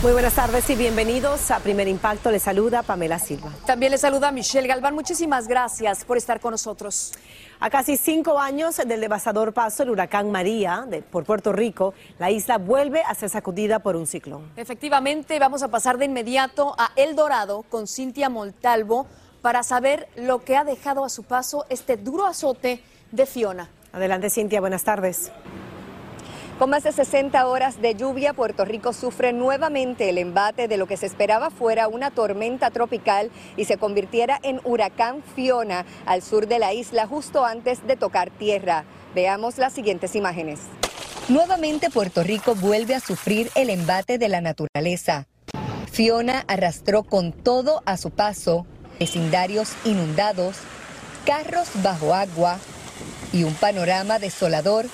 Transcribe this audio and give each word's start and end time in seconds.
Muy 0.00 0.12
buenas 0.12 0.34
tardes 0.34 0.70
y 0.70 0.76
bienvenidos 0.76 1.50
a 1.50 1.58
Primer 1.58 1.88
Impacto. 1.88 2.30
Les 2.30 2.44
saluda 2.44 2.84
Pamela 2.84 3.18
Silva. 3.18 3.52
También 3.66 3.90
les 3.90 4.00
saluda 4.00 4.30
Michelle 4.30 4.68
Galván. 4.68 4.94
Muchísimas 4.94 5.48
gracias 5.48 6.04
por 6.04 6.16
estar 6.16 6.38
con 6.38 6.52
nosotros. 6.52 7.12
A 7.58 7.68
casi 7.68 7.96
cinco 7.96 8.38
años 8.38 8.76
del 8.76 9.00
devastador 9.00 9.52
paso 9.52 9.82
del 9.82 9.90
huracán 9.90 10.30
María 10.30 10.86
de, 10.88 11.02
por 11.02 11.24
Puerto 11.24 11.52
Rico, 11.52 11.94
la 12.20 12.30
isla 12.30 12.58
vuelve 12.58 13.02
a 13.02 13.12
ser 13.16 13.28
sacudida 13.28 13.80
por 13.80 13.96
un 13.96 14.06
ciclón. 14.06 14.52
Efectivamente, 14.56 15.36
vamos 15.40 15.64
a 15.64 15.68
pasar 15.68 15.98
de 15.98 16.04
inmediato 16.04 16.76
a 16.78 16.92
El 16.94 17.16
Dorado 17.16 17.64
con 17.68 17.88
Cintia 17.88 18.28
Montalvo 18.28 19.08
para 19.42 19.64
saber 19.64 20.08
lo 20.14 20.44
que 20.44 20.56
ha 20.56 20.62
dejado 20.62 21.04
a 21.04 21.08
su 21.08 21.24
paso 21.24 21.66
este 21.70 21.96
duro 21.96 22.24
azote 22.24 22.84
de 23.10 23.26
Fiona. 23.26 23.68
Adelante, 23.92 24.30
Cintia. 24.30 24.60
Buenas 24.60 24.84
tardes. 24.84 25.32
Con 26.58 26.70
más 26.70 26.82
de 26.82 26.90
60 26.90 27.46
horas 27.46 27.80
de 27.80 27.94
lluvia, 27.94 28.32
Puerto 28.32 28.64
Rico 28.64 28.92
sufre 28.92 29.32
nuevamente 29.32 30.08
el 30.08 30.18
embate 30.18 30.66
de 30.66 30.76
lo 30.76 30.88
que 30.88 30.96
se 30.96 31.06
esperaba 31.06 31.50
fuera 31.50 31.86
una 31.86 32.10
tormenta 32.10 32.72
tropical 32.72 33.30
y 33.56 33.64
se 33.66 33.76
convirtiera 33.76 34.40
en 34.42 34.60
huracán 34.64 35.22
Fiona 35.36 35.86
al 36.04 36.20
sur 36.20 36.48
de 36.48 36.58
la 36.58 36.74
isla 36.74 37.06
justo 37.06 37.44
antes 37.44 37.86
de 37.86 37.94
tocar 37.94 38.30
tierra. 38.30 38.84
Veamos 39.14 39.56
las 39.58 39.72
siguientes 39.72 40.16
imágenes. 40.16 40.58
Nuevamente 41.28 41.90
Puerto 41.90 42.24
Rico 42.24 42.56
vuelve 42.56 42.96
a 42.96 43.00
sufrir 43.00 43.52
el 43.54 43.70
embate 43.70 44.18
de 44.18 44.28
la 44.28 44.40
naturaleza. 44.40 45.28
Fiona 45.92 46.44
arrastró 46.48 47.04
con 47.04 47.30
todo 47.30 47.82
a 47.86 47.96
su 47.96 48.10
paso 48.10 48.66
vecindarios 48.98 49.74
inundados, 49.84 50.56
carros 51.24 51.68
bajo 51.84 52.14
agua 52.14 52.58
y 53.32 53.44
un 53.44 53.54
panorama 53.54 54.18
desolador 54.18 54.86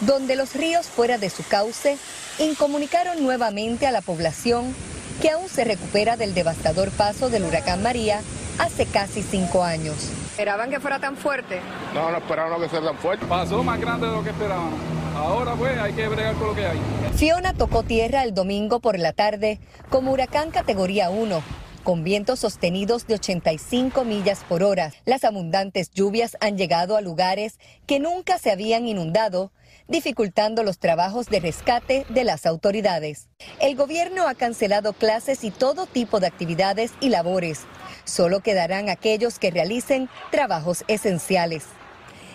donde 0.00 0.36
los 0.36 0.54
ríos 0.54 0.86
fuera 0.86 1.18
de 1.18 1.30
su 1.30 1.44
cauce 1.46 1.98
incomunicaron 2.38 3.22
nuevamente 3.22 3.86
a 3.86 3.90
la 3.90 4.00
población 4.00 4.74
que 5.20 5.30
aún 5.30 5.48
se 5.48 5.64
recupera 5.64 6.16
del 6.16 6.34
devastador 6.34 6.90
paso 6.90 7.28
del 7.28 7.44
huracán 7.44 7.82
María 7.82 8.22
hace 8.58 8.86
casi 8.86 9.22
cinco 9.22 9.62
años. 9.62 10.10
¿Esperaban 10.30 10.70
que 10.70 10.80
fuera 10.80 10.98
tan 10.98 11.16
fuerte? 11.16 11.60
No, 11.94 12.10
no 12.10 12.16
esperaban 12.16 12.60
que 12.60 12.68
fuera 12.68 12.86
tan 12.86 12.98
fuerte. 12.98 13.26
Pasó 13.26 13.62
más 13.62 13.78
grande 13.80 14.06
de 14.06 14.12
lo 14.12 14.24
que 14.24 14.30
esperaban. 14.30 14.70
Ahora 15.14 15.54
pues 15.54 15.78
hay 15.78 15.92
que 15.92 16.08
bregar 16.08 16.34
con 16.36 16.48
lo 16.48 16.54
que 16.54 16.66
hay. 16.66 16.78
Fiona 17.16 17.52
tocó 17.52 17.82
tierra 17.82 18.22
el 18.22 18.32
domingo 18.32 18.80
por 18.80 18.98
la 18.98 19.12
tarde 19.12 19.60
como 19.90 20.12
huracán 20.12 20.50
categoría 20.50 21.10
1 21.10 21.42
con 21.82 22.04
vientos 22.04 22.40
sostenidos 22.40 23.06
de 23.06 23.14
85 23.14 24.04
millas 24.04 24.44
por 24.48 24.62
hora. 24.62 24.92
Las 25.04 25.24
abundantes 25.24 25.90
lluvias 25.90 26.36
han 26.40 26.56
llegado 26.56 26.96
a 26.96 27.00
lugares 27.00 27.58
que 27.86 27.98
nunca 27.98 28.38
se 28.38 28.50
habían 28.50 28.86
inundado 28.86 29.50
dificultando 29.90 30.62
los 30.62 30.78
trabajos 30.78 31.26
de 31.26 31.40
rescate 31.40 32.06
de 32.08 32.24
las 32.24 32.46
autoridades. 32.46 33.28
El 33.60 33.76
gobierno 33.76 34.28
ha 34.28 34.34
cancelado 34.34 34.92
clases 34.92 35.44
y 35.44 35.50
todo 35.50 35.86
tipo 35.86 36.20
de 36.20 36.28
actividades 36.28 36.92
y 37.00 37.10
labores. 37.10 37.62
Solo 38.04 38.40
quedarán 38.40 38.88
aquellos 38.88 39.38
que 39.38 39.50
realicen 39.50 40.08
trabajos 40.30 40.84
esenciales. 40.86 41.64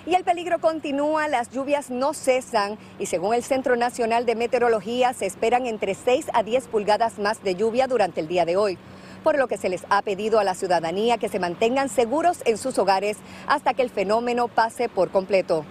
Y 0.05 0.13
el 0.13 0.23
peligro 0.23 0.59
continúa, 0.59 1.27
las 1.27 1.49
lluvias 1.49 1.89
no 1.89 2.13
cesan 2.13 2.77
y 2.99 3.07
según 3.07 3.33
el 3.33 3.43
Centro 3.43 3.75
Nacional 3.75 4.27
de 4.27 4.35
Meteorología 4.35 5.13
se 5.13 5.25
esperan 5.25 5.65
entre 5.65 5.95
6 5.95 6.27
a 6.33 6.43
10 6.43 6.67
pulgadas 6.67 7.17
más 7.17 7.41
de 7.41 7.55
lluvia 7.55 7.87
durante 7.87 8.19
el 8.19 8.27
día 8.27 8.45
de 8.45 8.57
hoy 8.57 8.77
por 9.23 9.39
lo 9.39 9.47
que 9.47 9.57
se 9.57 9.69
les 9.69 9.83
ha 9.89 10.03
pedido 10.03 10.37
a 10.37 10.43
la 10.43 10.53
ciudadanía 10.53 11.17
que 11.17 11.29
se 11.29 11.39
mantengan 11.39 11.89
seguros 11.89 12.43
en 12.45 12.59
sus 12.59 12.77
hogares 12.77 13.17
hasta 13.47 13.73
que 13.73 13.81
el 13.81 13.89
fenómeno 13.89 14.47
pase 14.47 14.87
por 14.87 15.09
completo. 15.09 15.65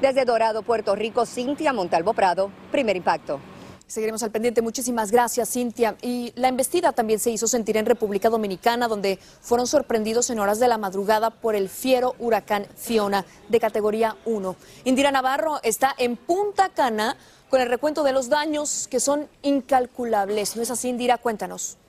Desde 0.00 0.24
Dorado, 0.24 0.62
Puerto 0.62 0.96
Rico, 0.96 1.26
Cintia 1.26 1.74
Montalvo 1.74 2.14
Prado, 2.14 2.50
primer 2.70 2.96
impacto. 2.96 3.38
Seguiremos 3.86 4.22
al 4.22 4.30
pendiente. 4.30 4.62
Muchísimas 4.62 5.10
gracias, 5.10 5.50
Cintia. 5.50 5.94
Y 6.00 6.32
la 6.36 6.48
embestida 6.48 6.92
también 6.92 7.18
se 7.18 7.30
hizo 7.30 7.46
sentir 7.46 7.76
en 7.76 7.84
República 7.84 8.30
Dominicana, 8.30 8.88
donde 8.88 9.18
fueron 9.42 9.66
sorprendidos 9.66 10.30
en 10.30 10.38
horas 10.38 10.58
de 10.58 10.68
la 10.68 10.78
madrugada 10.78 11.28
por 11.28 11.54
el 11.54 11.68
fiero 11.68 12.14
huracán 12.18 12.66
Fiona 12.76 13.26
de 13.50 13.60
categoría 13.60 14.16
1. 14.24 14.56
Indira 14.84 15.10
Navarro 15.10 15.60
está 15.62 15.94
en 15.98 16.16
Punta 16.16 16.70
Cana 16.70 17.16
con 17.50 17.60
el 17.60 17.68
recuento 17.68 18.02
de 18.02 18.12
los 18.12 18.30
daños 18.30 18.88
que 18.88 19.00
son 19.00 19.28
incalculables. 19.42 20.56
¿No 20.56 20.62
es 20.62 20.70
así, 20.70 20.88
Indira? 20.88 21.18
Cuéntanos. 21.18 21.79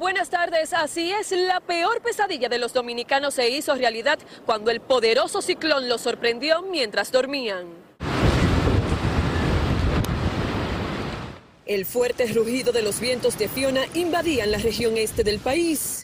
Buenas 0.00 0.30
tardes, 0.30 0.72
así 0.72 1.12
es, 1.12 1.30
la 1.30 1.60
peor 1.60 2.00
pesadilla 2.00 2.48
de 2.48 2.56
los 2.56 2.72
dominicanos 2.72 3.34
se 3.34 3.50
hizo 3.50 3.74
realidad 3.74 4.18
cuando 4.46 4.70
el 4.70 4.80
poderoso 4.80 5.42
ciclón 5.42 5.90
los 5.90 6.00
sorprendió 6.00 6.62
mientras 6.62 7.12
dormían. 7.12 7.66
El 11.66 11.84
fuerte 11.84 12.26
rugido 12.28 12.72
de 12.72 12.80
los 12.80 12.98
vientos 12.98 13.36
de 13.36 13.48
Fiona 13.48 13.82
invadían 13.92 14.50
la 14.50 14.56
región 14.56 14.96
este 14.96 15.22
del 15.22 15.38
país. 15.38 16.02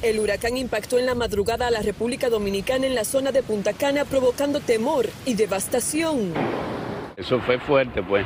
El 0.00 0.20
huracán 0.20 0.56
impactó 0.56 1.00
en 1.00 1.06
la 1.06 1.16
madrugada 1.16 1.66
a 1.66 1.72
la 1.72 1.82
República 1.82 2.30
Dominicana 2.30 2.86
en 2.86 2.94
la 2.94 3.04
zona 3.04 3.32
de 3.32 3.42
Punta 3.42 3.72
Cana, 3.72 4.04
provocando 4.04 4.60
temor 4.60 5.08
y 5.24 5.34
devastación. 5.34 6.32
Eso 7.16 7.40
fue 7.40 7.58
fuerte, 7.58 8.04
pues. 8.04 8.24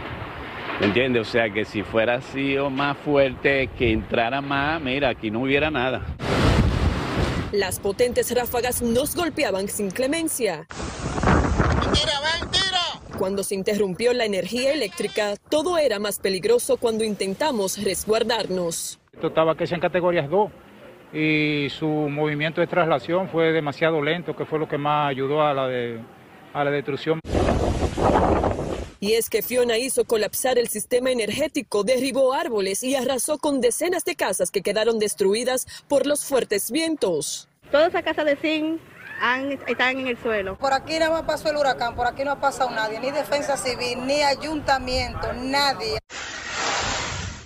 ¿Me 0.80 0.86
entiendes? 0.86 1.28
O 1.28 1.30
sea 1.30 1.50
que 1.50 1.66
si 1.66 1.82
fuera 1.82 2.14
así 2.14 2.56
o 2.56 2.70
más 2.70 2.96
fuerte, 2.96 3.68
que 3.78 3.92
entrara 3.92 4.40
más, 4.40 4.80
mira, 4.80 5.10
aquí 5.10 5.30
no 5.30 5.42
hubiera 5.42 5.70
nada. 5.70 6.06
Las 7.52 7.78
potentes 7.78 8.34
ráfagas 8.34 8.80
nos 8.80 9.14
golpeaban 9.14 9.68
sin 9.68 9.90
clemencia. 9.90 10.66
¡Tira, 11.92 12.14
ven, 12.22 12.50
tira! 12.50 13.18
Cuando 13.18 13.42
se 13.42 13.56
interrumpió 13.56 14.14
la 14.14 14.24
energía 14.24 14.72
eléctrica, 14.72 15.34
todo 15.50 15.76
era 15.76 15.98
más 15.98 16.18
peligroso 16.18 16.78
cuando 16.78 17.04
intentamos 17.04 17.82
resguardarnos. 17.84 18.98
Esto 19.12 19.26
estaba 19.26 19.54
casi 19.54 19.74
en 19.74 19.80
categorías 19.80 20.30
2 20.30 20.50
y 21.12 21.66
su 21.68 21.86
movimiento 21.86 22.62
de 22.62 22.68
traslación 22.68 23.28
fue 23.28 23.52
demasiado 23.52 24.00
lento, 24.00 24.34
que 24.34 24.46
fue 24.46 24.58
lo 24.58 24.66
que 24.66 24.78
más 24.78 25.10
ayudó 25.10 25.42
a 25.42 25.52
la, 25.52 25.66
de, 25.66 26.00
a 26.54 26.64
la 26.64 26.70
destrucción. 26.70 27.20
Y 29.00 29.14
es 29.14 29.30
que 29.30 29.40
Fiona 29.40 29.78
hizo 29.78 30.04
colapsar 30.04 30.58
el 30.58 30.68
sistema 30.68 31.10
energético, 31.10 31.84
derribó 31.84 32.34
árboles 32.34 32.82
y 32.82 32.94
arrasó 32.94 33.38
con 33.38 33.62
decenas 33.62 34.04
de 34.04 34.14
casas 34.14 34.50
que 34.50 34.60
quedaron 34.60 34.98
destruidas 34.98 35.66
por 35.88 36.06
los 36.06 36.26
fuertes 36.26 36.70
vientos. 36.70 37.48
Todas 37.70 37.88
esas 37.88 38.02
casas 38.02 38.26
de 38.26 38.36
zinc 38.36 38.80
están 39.66 39.98
en 40.00 40.06
el 40.06 40.18
suelo. 40.18 40.58
Por 40.58 40.74
aquí 40.74 40.98
nada 40.98 41.12
más 41.12 41.22
pasó 41.22 41.48
el 41.50 41.56
huracán, 41.56 41.96
por 41.96 42.06
aquí 42.06 42.24
no 42.24 42.32
ha 42.32 42.40
pasado 42.40 42.70
nadie, 42.70 43.00
ni 43.00 43.10
defensa 43.10 43.56
civil, 43.56 44.06
ni 44.06 44.22
ayuntamiento, 44.22 45.32
nadie. 45.32 45.98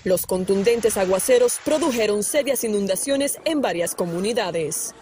Los 0.03 0.27
contundentes 0.27 0.97
aguaceros 0.97 1.61
produjeron 1.65 2.23
serias 2.25 2.65
inundaciones 2.65 3.39
en 3.45 3.63
varias 3.63 3.95
comunidades. 3.95 4.95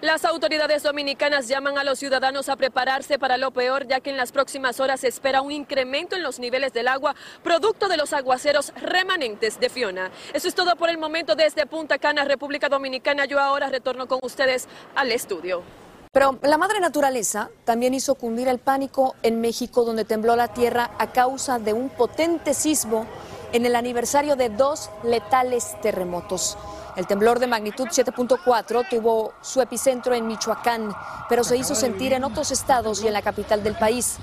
Las 0.00 0.24
autoridades 0.24 0.84
dominicanas 0.84 1.48
llaman 1.48 1.76
a 1.76 1.82
los 1.82 1.98
ciudadanos 1.98 2.48
a 2.48 2.54
prepararse 2.54 3.18
para 3.18 3.36
lo 3.36 3.50
peor, 3.50 3.88
ya 3.88 3.98
que 3.98 4.10
en 4.10 4.16
las 4.16 4.30
próximas 4.30 4.78
horas 4.78 5.00
se 5.00 5.08
espera 5.08 5.42
un 5.42 5.50
incremento 5.50 6.14
en 6.14 6.22
los 6.22 6.38
niveles 6.38 6.72
del 6.72 6.86
agua, 6.86 7.16
producto 7.42 7.88
de 7.88 7.96
los 7.96 8.12
aguaceros 8.12 8.72
remanentes 8.76 9.58
de 9.58 9.68
Fiona. 9.68 10.12
Eso 10.32 10.46
es 10.46 10.54
todo 10.54 10.76
por 10.76 10.88
el 10.88 10.98
momento 10.98 11.34
desde 11.34 11.66
Punta 11.66 11.98
Cana, 11.98 12.24
República 12.24 12.68
Dominicana. 12.68 13.24
Yo 13.24 13.40
ahora 13.40 13.70
retorno 13.70 14.06
con 14.06 14.20
ustedes 14.22 14.68
al 14.94 15.10
estudio. 15.10 15.64
Pero 16.12 16.38
la 16.42 16.58
madre 16.58 16.78
naturaleza 16.78 17.50
también 17.64 17.92
hizo 17.92 18.14
cundir 18.14 18.46
el 18.46 18.60
pánico 18.60 19.16
en 19.24 19.40
México, 19.40 19.84
donde 19.84 20.04
tembló 20.04 20.36
la 20.36 20.54
tierra 20.54 20.92
a 20.98 21.10
causa 21.10 21.58
de 21.58 21.72
un 21.72 21.88
potente 21.88 22.54
sismo 22.54 23.04
en 23.52 23.66
el 23.66 23.74
aniversario 23.74 24.36
de 24.36 24.48
dos 24.48 24.90
letales 25.02 25.74
terremotos. 25.82 26.56
El 26.98 27.06
temblor 27.06 27.38
de 27.38 27.46
magnitud 27.46 27.86
7.4 27.86 28.88
tuvo 28.90 29.32
su 29.40 29.60
epicentro 29.62 30.16
en 30.16 30.26
Michoacán, 30.26 30.92
pero 31.28 31.44
se 31.44 31.56
hizo 31.56 31.76
sentir 31.76 32.12
en 32.12 32.24
otros 32.24 32.50
estados 32.50 33.04
y 33.04 33.06
en 33.06 33.12
la 33.12 33.22
capital 33.22 33.62
del 33.62 33.76
país. 33.76 34.16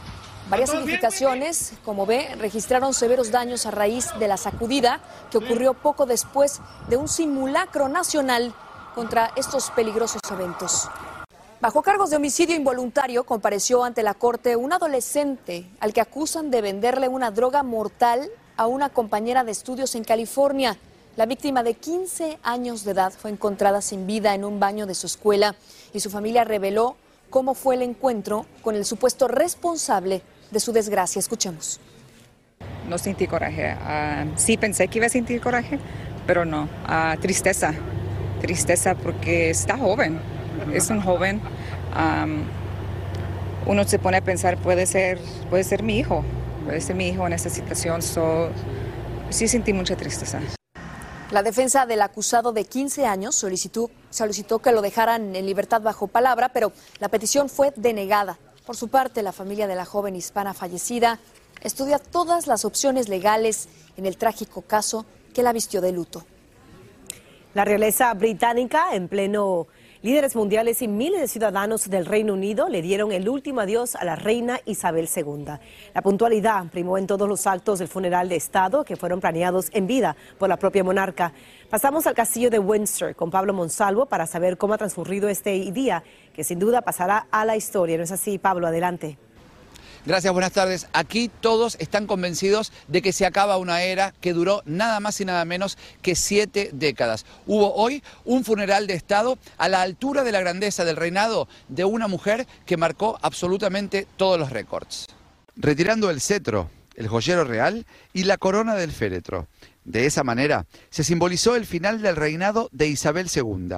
Varias 0.49 0.73
edificaciones, 0.73 1.71
como 1.85 2.05
ve, 2.05 2.35
registraron 2.37 2.93
severos 2.93 3.31
daños 3.31 3.65
a 3.65 3.71
raíz 3.71 4.09
de 4.19 4.27
la 4.27 4.35
sacudida 4.35 4.99
que 5.31 5.37
ocurrió 5.37 5.73
poco 5.73 6.05
después 6.05 6.59
de 6.89 6.97
un 6.97 7.07
simulacro 7.07 7.87
nacional 7.87 8.53
contra 8.93 9.31
estos 9.37 9.71
peligrosos 9.71 10.19
eventos. 10.29 10.89
Bajo 11.61 11.81
cargos 11.81 12.09
de 12.09 12.17
homicidio 12.17 12.57
involuntario 12.57 13.23
compareció 13.23 13.85
ante 13.85 14.03
la 14.03 14.15
corte 14.15 14.57
un 14.57 14.73
adolescente 14.73 15.65
al 15.79 15.93
que 15.93 16.01
acusan 16.01 16.51
de 16.51 16.59
venderle 16.59 17.07
una 17.07 17.31
droga 17.31 17.63
mortal 17.63 18.29
a 18.57 18.67
una 18.67 18.89
compañera 18.89 19.45
de 19.45 19.53
estudios 19.53 19.95
en 19.95 20.03
California. 20.03 20.77
La 21.17 21.25
víctima 21.25 21.63
de 21.63 21.75
15 21.75 22.39
años 22.43 22.83
de 22.83 22.91
edad 22.91 23.13
fue 23.13 23.31
encontrada 23.31 23.81
sin 23.81 24.05
vida 24.05 24.35
en 24.35 24.43
un 24.43 24.59
baño 24.59 24.85
de 24.85 24.93
su 24.93 25.07
escuela 25.07 25.55
y 25.93 26.01
su 26.01 26.09
familia 26.09 26.43
reveló 26.43 26.97
cómo 27.29 27.53
fue 27.53 27.75
el 27.75 27.83
encuentro 27.83 28.45
con 28.61 28.75
el 28.75 28.83
supuesto 28.83 29.29
responsable 29.29 30.21
de 30.51 30.59
su 30.59 30.73
desgracia. 30.73 31.19
Escuchemos. 31.19 31.79
No 32.89 32.97
sentí 32.97 33.27
coraje. 33.27 33.69
Ah, 33.69 34.25
sí 34.35 34.57
pensé 34.57 34.89
que 34.89 34.97
iba 34.97 35.07
a 35.07 35.09
sentir 35.09 35.39
coraje, 35.39 35.79
pero 36.27 36.43
no. 36.43 36.67
Ah, 36.85 37.15
tristeza. 37.21 37.73
Tristeza 38.41 38.95
porque 38.95 39.49
está 39.49 39.77
joven. 39.77 40.19
Es 40.73 40.89
un 40.89 40.99
joven. 40.99 41.39
uno 43.65 43.83
se 43.85 43.99
pone 43.99 44.17
a 44.17 44.21
pensar, 44.21 44.57
puede 44.57 44.85
ser, 44.85 45.17
puede 45.49 45.63
ser 45.63 45.81
mi 45.81 45.97
hijo. 45.97 46.25
Puede 46.65 46.81
ser 46.81 46.97
mi 46.97 47.07
hijo 47.07 47.25
en 47.25 47.31
esta 47.31 47.49
situación. 47.49 48.01
sí 49.29 49.47
sentí 49.47 49.71
mucha 49.71 49.95
tristeza. 49.95 50.41
La 51.31 51.41
defensa 51.41 51.87
del 51.87 52.03
acusado 52.03 52.53
de 52.53 52.65
15 52.65 53.07
años 53.07 53.33
solicitó, 53.35 53.89
solicitó 54.11 54.59
que 54.59 54.71
lo 54.71 54.83
dejaran 54.83 55.35
en 55.35 55.45
libertad 55.47 55.81
bajo 55.81 56.05
palabra, 56.05 56.49
pero 56.49 56.71
la 56.99 57.09
petición 57.09 57.49
fue 57.49 57.73
denegada. 57.75 58.37
Por 58.65 58.75
su 58.75 58.89
parte, 58.89 59.23
la 59.23 59.31
familia 59.31 59.65
de 59.65 59.75
la 59.75 59.85
joven 59.85 60.15
hispana 60.15 60.53
fallecida 60.53 61.19
estudia 61.61 61.97
todas 61.97 62.45
las 62.45 62.63
opciones 62.63 63.09
legales 63.09 63.67
en 63.97 64.05
el 64.05 64.17
trágico 64.17 64.61
caso 64.61 65.07
que 65.33 65.41
la 65.41 65.51
vistió 65.51 65.81
de 65.81 65.91
luto. 65.91 66.23
La 67.55 67.65
realeza 67.65 68.13
británica, 68.13 68.93
en 68.93 69.07
pleno 69.07 69.67
Líderes 70.05 70.35
mundiales 70.35 70.83
y 70.83 70.87
miles 70.87 71.19
de 71.19 71.27
ciudadanos 71.27 71.89
del 71.89 72.05
Reino 72.05 72.33
Unido 72.33 72.69
le 72.69 72.83
dieron 72.83 73.11
el 73.11 73.27
último 73.27 73.61
adiós 73.61 73.95
a 73.95 74.05
la 74.05 74.15
reina 74.15 74.59
Isabel 74.65 75.09
II. 75.09 75.45
La 75.95 76.01
puntualidad 76.03 76.67
primó 76.67 76.99
en 76.99 77.07
todos 77.07 77.27
los 77.27 77.47
actos 77.47 77.79
del 77.79 77.87
funeral 77.87 78.29
de 78.29 78.35
Estado 78.35 78.85
que 78.85 78.97
fueron 78.97 79.19
planeados 79.19 79.69
en 79.73 79.87
vida 79.87 80.15
por 80.37 80.47
la 80.47 80.57
propia 80.57 80.83
monarca. 80.83 81.33
Pasamos 81.71 82.05
al 82.05 82.13
castillo 82.13 82.51
de 82.51 82.59
Windsor 82.59 83.15
con 83.15 83.31
Pablo 83.31 83.51
Monsalvo 83.51 84.05
para 84.05 84.27
saber 84.27 84.59
cómo 84.59 84.75
ha 84.75 84.77
transcurrido 84.77 85.27
este 85.27 85.71
día, 85.71 86.03
que 86.35 86.43
sin 86.43 86.59
duda 86.59 86.83
pasará 86.83 87.25
a 87.31 87.43
la 87.43 87.57
historia. 87.57 87.97
¿No 87.97 88.03
es 88.03 88.11
así, 88.11 88.37
Pablo? 88.37 88.67
Adelante. 88.67 89.17
Gracias, 90.05 90.31
buenas 90.31 90.51
tardes. 90.51 90.87
Aquí 90.93 91.31
todos 91.41 91.77
están 91.79 92.05
convencidos 92.05 92.71
de 92.87 93.01
que 93.01 93.11
se 93.11 93.25
acaba 93.25 93.57
una 93.57 93.81
era 93.81 94.13
que 94.21 94.33
duró 94.33 94.61
nada 94.65 94.99
más 94.99 95.19
y 95.19 95.25
nada 95.25 95.43
menos 95.45 95.79
que 96.03 96.13
siete 96.13 96.69
décadas. 96.73 97.25
Hubo 97.47 97.73
hoy 97.73 98.03
un 98.23 98.43
funeral 98.43 98.85
de 98.85 98.93
Estado 98.93 99.39
a 99.57 99.67
la 99.67 99.81
altura 99.81 100.23
de 100.23 100.31
la 100.31 100.41
grandeza 100.41 100.85
del 100.85 100.95
reinado 100.95 101.47
de 101.69 101.85
una 101.85 102.07
mujer 102.07 102.45
que 102.67 102.77
marcó 102.77 103.17
absolutamente 103.23 104.05
todos 104.15 104.39
los 104.39 104.51
récords. 104.51 105.07
Retirando 105.55 106.11
el 106.11 106.21
cetro, 106.21 106.69
el 106.95 107.07
joyero 107.07 107.43
real 107.43 107.87
y 108.13 108.25
la 108.25 108.37
corona 108.37 108.75
del 108.75 108.91
féretro. 108.91 109.47
De 109.85 110.05
esa 110.05 110.23
manera 110.23 110.67
se 110.91 111.03
simbolizó 111.03 111.55
el 111.55 111.65
final 111.65 112.03
del 112.03 112.15
reinado 112.15 112.69
de 112.71 112.87
Isabel 112.87 113.27
II. 113.33 113.77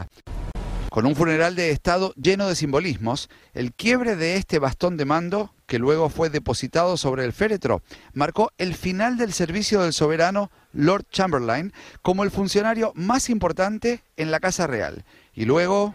Con 0.98 1.06
un 1.06 1.16
funeral 1.16 1.56
de 1.56 1.70
Estado 1.70 2.12
lleno 2.16 2.48
de 2.48 2.56
simbolismos, 2.56 3.30
el 3.54 3.72
quiebre 3.72 4.16
de 4.16 4.36
este 4.36 4.58
bastón 4.58 4.98
de 4.98 5.06
mando, 5.06 5.54
que 5.68 5.78
luego 5.78 6.10
fue 6.10 6.32
depositado 6.32 6.98
sobre 6.98 7.24
el 7.24 7.34
féretro, 7.34 7.84
marcó 8.16 8.52
el 8.58 8.74
final 8.74 9.16
del 9.16 9.32
servicio 9.32 9.84
del 9.84 9.94
soberano 9.94 10.50
Lord 10.74 11.06
Chamberlain 11.12 11.72
como 12.02 12.24
el 12.24 12.32
funcionario 12.32 12.94
más 12.96 13.30
importante 13.30 14.02
en 14.16 14.32
la 14.32 14.40
Casa 14.40 14.66
Real. 14.66 15.06
Y 15.36 15.46
luego... 15.46 15.94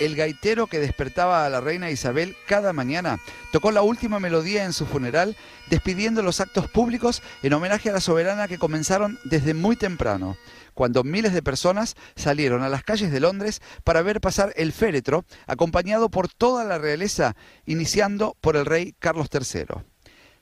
El 0.00 0.14
gaitero 0.14 0.66
que 0.66 0.78
despertaba 0.78 1.46
a 1.46 1.48
la 1.48 1.60
reina 1.60 1.90
Isabel 1.90 2.36
cada 2.46 2.72
mañana 2.72 3.18
tocó 3.50 3.70
la 3.70 3.82
última 3.82 4.20
melodía 4.20 4.64
en 4.64 4.74
su 4.74 4.84
funeral, 4.84 5.36
despidiendo 5.70 6.22
los 6.22 6.40
actos 6.40 6.68
públicos 6.68 7.22
en 7.42 7.54
homenaje 7.54 7.88
a 7.88 7.92
la 7.94 8.00
soberana 8.00 8.46
que 8.46 8.58
comenzaron 8.58 9.18
desde 9.24 9.54
muy 9.54 9.74
temprano 9.76 10.36
cuando 10.76 11.02
miles 11.02 11.32
de 11.32 11.42
personas 11.42 11.96
salieron 12.16 12.62
a 12.62 12.68
las 12.68 12.84
calles 12.84 13.10
de 13.10 13.18
Londres 13.18 13.62
para 13.82 14.02
ver 14.02 14.20
pasar 14.20 14.52
el 14.56 14.72
féretro, 14.72 15.24
acompañado 15.46 16.10
por 16.10 16.28
toda 16.28 16.64
la 16.64 16.76
realeza, 16.76 17.34
iniciando 17.64 18.36
por 18.42 18.56
el 18.56 18.66
rey 18.66 18.94
Carlos 18.98 19.28
III. 19.32 19.64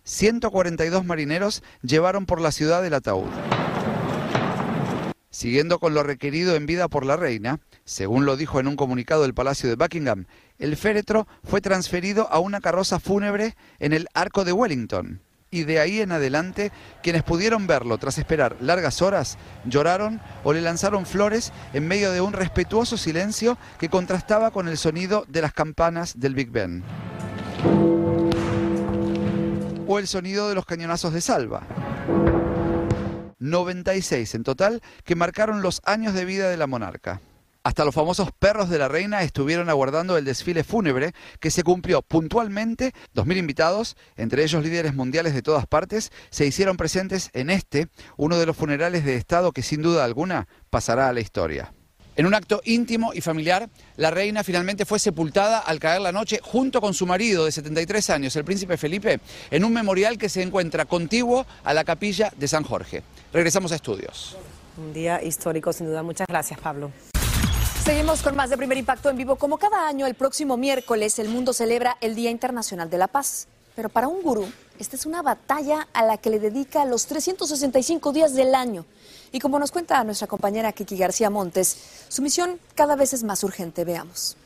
142 0.03 1.05
marineros 1.05 1.62
llevaron 1.83 2.27
por 2.27 2.41
la 2.41 2.51
ciudad 2.51 2.85
el 2.85 2.95
ataúd. 2.95 3.31
Siguiendo 5.34 5.81
con 5.81 5.94
lo 5.94 6.04
requerido 6.04 6.54
en 6.54 6.64
vida 6.64 6.86
por 6.86 7.04
la 7.04 7.16
reina, 7.16 7.58
según 7.84 8.25
lo 8.25 8.36
dijo 8.36 8.60
en 8.60 8.69
un 8.69 8.76
comunicado 8.76 9.25
el 9.25 9.34
Palacio 9.34 9.69
de 9.69 9.75
Buckingham, 9.75 10.26
el 10.60 10.76
féretro 10.76 11.26
fue 11.42 11.60
transferido 11.60 12.28
a 12.31 12.38
una 12.38 12.60
carroza 12.60 13.00
fúnebre 13.00 13.56
en 13.81 13.92
el 13.92 14.06
Arco 14.14 14.44
de 14.44 14.52
Wellington 14.52 15.20
y 15.50 15.64
de 15.64 15.81
ahí 15.81 16.00
en 16.00 16.12
adelante 16.12 16.70
quienes 17.03 17.24
pudieron 17.24 17.67
verlo 17.67 17.98
tras 17.98 18.17
esperar 18.17 18.55
largas 18.60 19.03
horas 19.03 19.36
lloraron 19.64 20.20
o 20.44 20.53
le 20.53 20.60
lanzaron 20.60 21.05
flores 21.05 21.53
en 21.72 21.88
medio 21.88 22.12
de 22.12 22.20
un 22.20 22.32
respetuoso 22.32 22.96
silencio 22.96 23.58
que 23.81 23.88
contrastaba 23.88 24.53
con 24.53 24.69
el 24.69 24.79
sonido 24.79 25.24
de 25.26 25.43
las 25.43 25.53
campanas 25.53 26.20
del 26.20 26.36
Big 26.36 26.53
Ben. 26.53 26.84
O 29.88 29.98
el 29.98 30.06
sonido 30.06 30.48
de 30.48 30.55
los 30.55 30.64
cañonazos 30.64 31.12
de 31.12 31.20
salva. 31.20 31.67
96 33.51 34.34
en 34.34 34.43
total 34.43 34.81
que 35.05 35.15
marcaron 35.15 35.60
los 35.60 35.82
años 35.84 36.15
de 36.15 36.24
vida 36.24 36.48
de 36.48 36.56
la 36.56 36.67
monarca. 36.67 37.20
Hasta 37.63 37.84
los 37.84 37.94
famosos 37.94 38.31
perros 38.32 38.69
de 38.70 38.79
la 38.79 38.89
reina 38.89 39.22
estuvieron 39.22 39.69
aguardando 39.70 40.17
el 40.17 40.24
desfile 40.24 40.65
fúnebre 40.65 41.15
que 41.41 41.51
se 41.51 41.63
cumplió 41.63 42.03
puntualmente. 42.03 42.93
2.000 43.15 43.36
invitados, 43.36 43.96
entre 44.17 44.44
ellos 44.44 44.63
líderes 44.63 44.94
mundiales 44.94 45.34
de 45.34 45.43
todas 45.43 45.67
partes, 45.67 46.10
se 46.31 46.46
hicieron 46.46 46.77
presentes 46.77 47.31
en 47.34 47.51
este, 47.51 47.89
uno 48.17 48.39
de 48.39 48.46
los 48.46 48.56
funerales 48.56 49.05
de 49.05 49.17
Estado 49.17 49.53
que 49.53 49.63
sin 49.63 49.82
duda 49.82 50.05
alguna 50.05 50.48
pasará 50.70 51.08
a 51.08 51.13
la 51.13 51.20
historia. 51.20 51.73
En 52.17 52.27
un 52.27 52.35
acto 52.35 52.61
íntimo 52.65 53.13
y 53.13 53.21
familiar, 53.21 53.69
la 53.97 54.11
reina 54.11 54.44
finalmente 54.44 54.85
fue 54.85 55.01
sepultada 55.01 55.59
al 55.59 55.81
caer 55.81 56.01
la 56.01 56.13
noche 56.13 56.39
junto 56.43 56.81
con 56.81 56.94
su 56.94 57.06
marido 57.06 57.44
de 57.44 57.51
73 57.51 58.11
años, 58.11 58.37
el 58.37 58.44
príncipe 58.44 58.77
Felipe, 58.77 59.19
en 59.51 59.65
un 59.65 59.73
memorial 59.73 60.17
que 60.17 60.29
se 60.29 60.43
encuentra 60.43 60.85
contiguo 60.85 61.44
a 61.65 61.75
la 61.75 61.83
capilla 61.83 62.33
de 62.37 62.47
San 62.47 62.63
Jorge. 62.63 63.03
Regresamos 63.33 63.73
a 63.73 63.75
estudios. 63.75 64.37
Un 64.77 64.93
día 64.93 65.23
histórico, 65.23 65.73
sin 65.73 65.87
duda. 65.87 66.05
Muchas 66.05 66.29
gracias, 66.29 66.61
Pablo. 66.61 66.93
Seguimos 67.85 68.23
con 68.23 68.37
más 68.37 68.49
de 68.49 68.56
Primer 68.56 68.79
Impacto 68.79 69.11
en 69.11 69.17
vivo. 69.17 69.35
Como 69.37 69.59
cada 69.59 69.89
año, 69.89 70.06
el 70.06 70.15
próximo 70.15 70.56
miércoles 70.56 71.19
el 71.19 71.29
mundo 71.29 71.53
celebra 71.53 71.97
el 72.01 72.15
Día 72.15 72.31
Internacional 72.31 72.91
de 72.91 72.99
la 72.99 73.09
Paz. 73.09 73.49
Pero 73.75 73.89
para 73.89 74.06
un 74.06 74.23
gurú, 74.23 74.47
esta 74.79 74.94
es 74.94 75.05
una 75.05 75.21
batalla 75.21 75.89
a 75.93 76.05
la 76.05 76.17
que 76.17 76.31
le 76.31 76.39
dedica 76.39 76.85
los 76.85 77.06
365 77.06 78.13
días 78.13 78.35
del 78.35 78.55
año. 78.55 78.87
Y 79.34 79.41
como 79.41 79.58
nos 79.58 79.72
cuenta 79.72 80.05
nuestra 80.05 80.29
compañera 80.29 80.70
Kiki 80.70 80.96
García 80.96 81.29
Montes, 81.29 82.06
su 82.08 82.22
misión 82.22 82.60
cada 82.76 82.94
vez 82.94 83.12
es 83.14 83.24
más 83.24 83.43
urgente. 83.43 83.84
Veamos. 83.84 84.36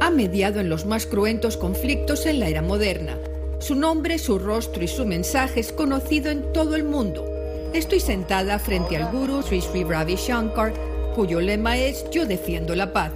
Ha 0.00 0.10
mediado 0.10 0.60
en 0.60 0.68
los 0.68 0.86
más 0.86 1.06
cruentos 1.06 1.56
conflictos 1.56 2.24
en 2.24 2.38
la 2.38 2.46
era 2.46 2.62
moderna. 2.62 3.18
Su 3.58 3.74
nombre, 3.74 4.16
su 4.20 4.38
rostro 4.38 4.84
y 4.84 4.86
su 4.86 5.04
mensaje 5.04 5.58
es 5.58 5.72
conocido 5.72 6.30
en 6.30 6.52
todo 6.52 6.76
el 6.76 6.84
mundo 6.84 7.26
Estoy 7.74 8.00
sentada 8.00 8.58
frente 8.58 8.96
al 8.96 9.12
guru 9.12 9.42
Sri 9.42 9.60
Sri 9.60 9.84
Ravi 9.84 10.14
Shankar, 10.14 10.72
cuyo 11.16 11.40
lema 11.40 11.76
es 11.76 12.04
Yo 12.10 12.26
defiendo 12.26 12.76
la 12.76 12.92
paz. 12.92 13.12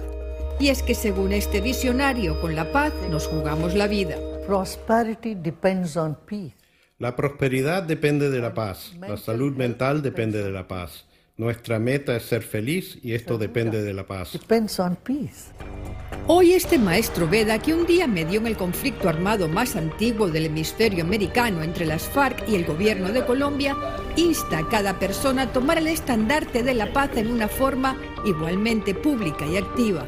Y 0.59 0.69
es 0.69 0.83
que 0.83 0.93
según 0.93 1.31
este 1.31 1.61
visionario, 1.61 2.39
con 2.41 2.53
la 2.53 2.71
paz 2.71 2.93
nos 3.09 3.27
jugamos 3.27 3.75
la 3.75 3.87
vida. 3.87 4.17
La 6.99 7.15
prosperidad 7.15 7.81
depende 7.81 8.29
de 8.29 8.39
la 8.39 8.53
paz, 8.53 8.93
la 8.99 9.17
salud 9.17 9.55
mental 9.55 10.03
depende 10.03 10.43
de 10.43 10.51
la 10.51 10.67
paz. 10.67 11.05
Nuestra 11.35 11.79
meta 11.79 12.15
es 12.15 12.23
ser 12.23 12.43
feliz 12.43 12.99
y 13.01 13.13
esto 13.13 13.39
depende 13.39 13.81
de 13.81 13.93
la 13.93 14.05
paz. 14.05 14.37
Hoy 16.27 16.53
este 16.53 16.77
maestro 16.77 17.27
Veda, 17.27 17.57
que 17.57 17.73
un 17.73 17.87
día 17.87 18.05
medió 18.05 18.39
en 18.39 18.45
el 18.45 18.55
conflicto 18.55 19.09
armado 19.09 19.47
más 19.47 19.75
antiguo 19.75 20.27
del 20.27 20.45
hemisferio 20.45 21.03
americano 21.03 21.63
entre 21.63 21.87
las 21.87 22.03
FARC 22.03 22.47
y 22.47 22.55
el 22.55 22.65
gobierno 22.65 23.11
de 23.11 23.25
Colombia, 23.25 23.75
insta 24.15 24.59
a 24.59 24.69
cada 24.69 24.99
persona 24.99 25.43
a 25.43 25.53
tomar 25.53 25.79
el 25.79 25.87
estandarte 25.87 26.61
de 26.61 26.75
la 26.75 26.93
paz 26.93 27.09
en 27.17 27.31
una 27.31 27.47
forma 27.47 27.97
igualmente 28.25 28.93
pública 28.93 29.47
y 29.47 29.57
activa. 29.57 30.05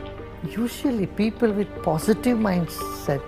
Usually 0.56 1.08
people 1.08 1.50
with 1.50 1.68
positive 1.84 2.38
mindset 2.40 3.22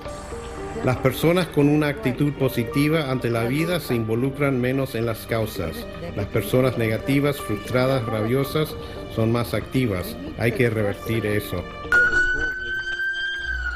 las 0.84 0.98
personas 0.98 1.48
con 1.48 1.68
una 1.68 1.88
actitud 1.88 2.32
positiva 2.34 3.12
ante 3.12 3.30
la 3.30 3.44
vida 3.44 3.80
se 3.80 3.96
involucran 3.96 4.62
menos 4.62 4.96
en 4.96 5.06
las 5.06 5.26
causas. 5.26 5.76
Las 6.16 6.28
personas 6.28 6.78
negativas, 6.78 7.40
frustradas, 7.40 8.06
rabiosas 8.06 8.76
son 9.14 9.32
más 9.32 9.54
activas. 9.54 10.16
Hay 10.38 10.54
que 10.54 10.70
revertir 10.70 11.26
eso. 11.26 11.64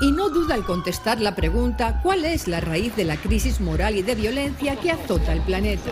Y 0.02 0.12
no 0.12 0.30
duda 0.30 0.56
al 0.56 0.64
contestar 0.64 1.22
la 1.22 1.36
pregunta, 1.36 2.00
¿cuál 2.04 2.26
es 2.26 2.48
la 2.48 2.62
raíz 2.62 2.96
de 2.96 3.06
la 3.06 3.18
crisis 3.18 3.62
moral 3.62 3.96
y 3.96 4.02
de 4.02 4.16
violencia 4.16 4.76
que 4.78 4.92
azota 4.92 5.34
el 5.34 5.42
planeta? 5.42 5.92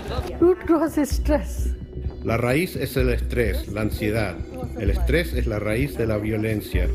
La 2.23 2.37
raíz 2.37 2.75
es 2.75 2.97
el 2.97 3.09
estrés, 3.09 3.67
la 3.67 3.81
ansiedad. 3.81 4.35
El 4.79 4.91
estrés 4.91 5.33
es 5.33 5.47
la 5.47 5.59
raíz 5.59 5.97
de 5.97 6.07
la 6.07 6.17
violencia. 6.17 6.87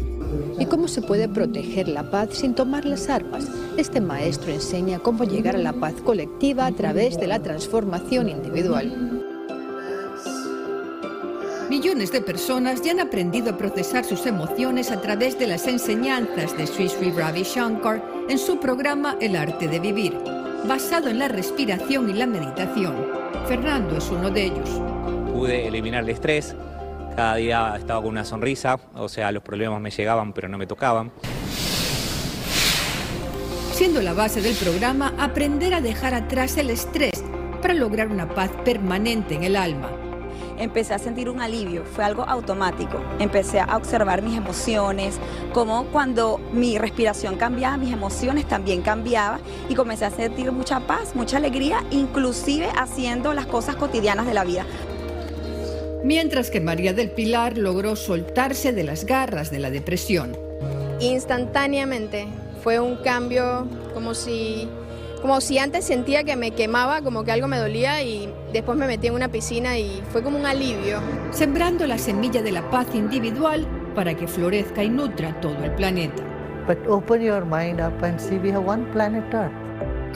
¿Y 0.59 0.66
cómo 0.66 0.88
se 0.88 1.02
puede 1.02 1.28
proteger 1.28 1.88
la 1.88 2.11
paz 2.11 2.30
sin 2.33 2.54
tomar 2.54 2.85
las 2.85 3.09
armas? 3.09 3.47
Este 3.76 4.00
maestro 4.00 4.52
enseña 4.52 4.99
cómo 4.99 5.25
llegar 5.25 5.56
a 5.56 5.59
la 5.59 5.73
paz 5.73 5.95
colectiva 6.04 6.66
a 6.66 6.73
través 6.73 7.18
de 7.18 7.26
la 7.26 7.40
transformación 7.40 8.28
individual. 8.28 9.23
Millones 11.68 12.12
de 12.12 12.21
personas 12.21 12.80
ya 12.83 12.92
han 12.92 13.00
aprendido 13.00 13.50
a 13.50 13.59
procesar 13.59 14.04
sus 14.04 14.25
emociones 14.25 14.90
a 14.90 15.00
través 15.00 15.38
de 15.38 15.49
las 15.49 15.66
enseñanzas 15.66 16.56
de 16.56 16.66
Sri 16.66 16.88
Sri 16.88 17.11
Ravi 17.11 17.42
Shankar 17.42 18.02
en 18.28 18.38
su 18.38 18.59
programa 18.59 19.16
El 19.21 19.37
arte 19.37 19.66
de 19.66 19.80
vivir, 19.80 20.16
basado 20.68 21.09
en 21.09 21.18
la 21.18 21.28
respiración 21.28 22.09
y 22.09 22.14
la 22.14 22.26
meditación. 22.26 22.95
Fernando 23.49 23.99
es 23.99 24.11
uno 24.11 24.30
de 24.30 24.45
ellos 24.45 24.71
pude 25.37 25.66
eliminar 25.66 26.02
el 26.02 26.09
estrés, 26.09 26.56
cada 27.16 27.37
día 27.37 27.75
estaba 27.78 28.02
con 28.02 28.11
una 28.11 28.25
sonrisa, 28.25 28.78
o 28.94 29.08
sea, 29.08 29.32
los 29.32 29.42
problemas 29.42 29.80
me 29.80 29.90
llegaban 29.90 30.35
pero 30.35 30.49
no 30.49 30.58
me 30.58 30.66
tocaban. 30.66 31.11
Siendo 33.73 34.02
la 34.02 34.12
base 34.12 34.42
del 34.42 34.54
programa 34.54 35.14
aprender 35.18 35.75
a 35.75 35.80
dejar 35.80 36.14
atrás 36.14 36.56
el 36.58 36.70
estrés 36.70 37.25
para 37.62 37.75
lograr 37.75 38.08
una 38.08 38.28
paz 38.28 38.50
permanente 38.64 39.35
en 39.35 39.44
el 39.44 39.56
alma. 39.56 39.90
Empecé 40.58 40.94
a 40.94 40.99
sentir 40.99 41.28
un 41.28 41.40
alivio, 41.40 41.85
fue 41.85 42.04
algo 42.04 42.25
automático. 42.26 42.99
Empecé 43.18 43.61
a 43.61 43.76
observar 43.76 44.23
mis 44.23 44.37
emociones, 44.37 45.18
como 45.52 45.85
cuando 45.87 46.40
mi 46.52 46.78
respiración 46.78 47.37
cambiaba, 47.37 47.76
mis 47.76 47.92
emociones 47.92 48.46
también 48.46 48.80
cambiaban 48.80 49.40
y 49.68 49.75
comencé 49.75 50.06
a 50.06 50.11
sentir 50.11 50.50
mucha 50.52 50.80
paz, 50.80 51.14
mucha 51.14 51.37
alegría, 51.37 51.85
inclusive 51.90 52.68
haciendo 52.75 53.35
las 53.35 53.46
cosas 53.46 53.76
cotidianas 53.76 54.26
de 54.26 54.35
la 54.35 54.44
vida 54.44 54.64
mientras 56.06 56.50
que 56.50 56.60
María 56.60 56.92
del 56.92 57.10
Pilar 57.10 57.58
logró 57.58 57.96
soltarse 57.96 58.72
de 58.72 58.84
las 58.84 59.04
garras 59.06 59.50
de 59.50 59.58
la 59.58 59.70
depresión. 59.70 60.36
Instantáneamente 61.00 62.28
fue 62.62 62.78
un 62.78 62.96
cambio 62.96 63.66
como 63.92 64.14
si, 64.14 64.68
como 65.20 65.40
si 65.40 65.58
antes 65.58 65.84
sentía 65.84 66.22
que 66.22 66.36
me 66.36 66.52
quemaba, 66.52 67.02
como 67.02 67.25
que 67.25 67.32
algo 67.32 67.48
me 67.48 67.58
dolía 67.58 68.02
y 68.04 68.32
después 68.52 68.78
me 68.78 68.86
metí 68.86 69.08
en 69.08 69.14
una 69.14 69.28
piscina 69.28 69.78
y 69.78 70.00
fue 70.12 70.22
como 70.22 70.38
un 70.38 70.46
alivio. 70.46 71.00
Sembrando 71.32 71.88
la 71.88 71.98
semilla 71.98 72.40
de 72.40 72.52
la 72.52 72.70
paz 72.70 72.86
individual 72.94 73.66
para 73.96 74.14
que 74.14 74.28
florezca 74.28 74.84
y 74.84 74.88
nutra 74.88 75.40
todo 75.40 75.56
el 75.64 75.72
planeta. 75.72 76.22
But 76.68 76.78
open 76.86 77.20
your 77.20 77.44
mind 77.44 77.80
up 77.80 78.00
and 78.04 78.20
see 78.20 78.38
we 78.38 78.52
have 78.52 78.64
one 78.64 78.86
planet 78.92 79.25
Earth. 79.34 79.65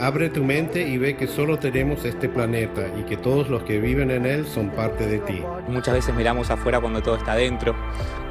Abre 0.00 0.30
tu 0.30 0.42
mente 0.42 0.80
y 0.80 0.96
ve 0.96 1.14
que 1.14 1.26
solo 1.26 1.58
tenemos 1.58 2.06
este 2.06 2.30
planeta 2.30 2.86
y 2.98 3.02
que 3.02 3.18
todos 3.18 3.50
los 3.50 3.64
que 3.64 3.78
viven 3.78 4.10
en 4.10 4.24
él 4.24 4.46
son 4.46 4.70
parte 4.70 5.06
de 5.06 5.18
ti. 5.18 5.42
Muchas 5.68 5.92
veces 5.92 6.14
miramos 6.14 6.48
afuera 6.48 6.80
cuando 6.80 7.02
todo 7.02 7.16
está 7.16 7.34
dentro 7.34 7.74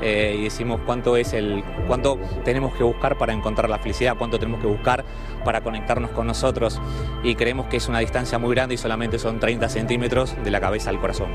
eh, 0.01 0.35
y 0.39 0.45
decimos 0.45 0.81
cuánto 0.83 1.15
es 1.15 1.33
el, 1.33 1.63
cuánto 1.85 2.17
tenemos 2.43 2.75
que 2.75 2.83
buscar 2.83 3.19
para 3.19 3.33
encontrar 3.33 3.69
la 3.69 3.77
felicidad, 3.77 4.15
cuánto 4.17 4.39
tenemos 4.39 4.61
que 4.61 4.67
buscar 4.67 5.05
para 5.45 5.61
conectarnos 5.61 6.09
con 6.09 6.25
nosotros 6.25 6.81
y 7.23 7.35
creemos 7.35 7.67
que 7.67 7.77
es 7.77 7.87
una 7.87 7.99
distancia 7.99 8.39
muy 8.39 8.55
grande 8.55 8.73
y 8.73 8.77
solamente 8.79 9.19
son 9.19 9.39
30 9.39 9.69
centímetros 9.69 10.35
de 10.43 10.49
la 10.49 10.59
cabeza 10.59 10.89
al 10.89 10.99
corazón. 10.99 11.29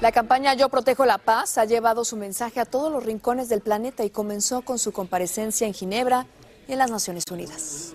La 0.00 0.10
campaña 0.10 0.54
Yo 0.54 0.68
Protejo 0.68 1.06
la 1.06 1.18
Paz 1.18 1.58
ha 1.58 1.64
llevado 1.64 2.04
su 2.04 2.16
mensaje 2.16 2.58
a 2.58 2.64
todos 2.64 2.90
los 2.90 3.04
rincones 3.04 3.48
del 3.48 3.60
planeta 3.60 4.04
y 4.04 4.10
comenzó 4.10 4.62
con 4.62 4.80
su 4.80 4.90
comparecencia 4.90 5.64
en 5.64 5.74
Ginebra 5.74 6.26
y 6.66 6.72
en 6.72 6.78
las 6.78 6.90
Naciones 6.90 7.22
Unidas. 7.30 7.94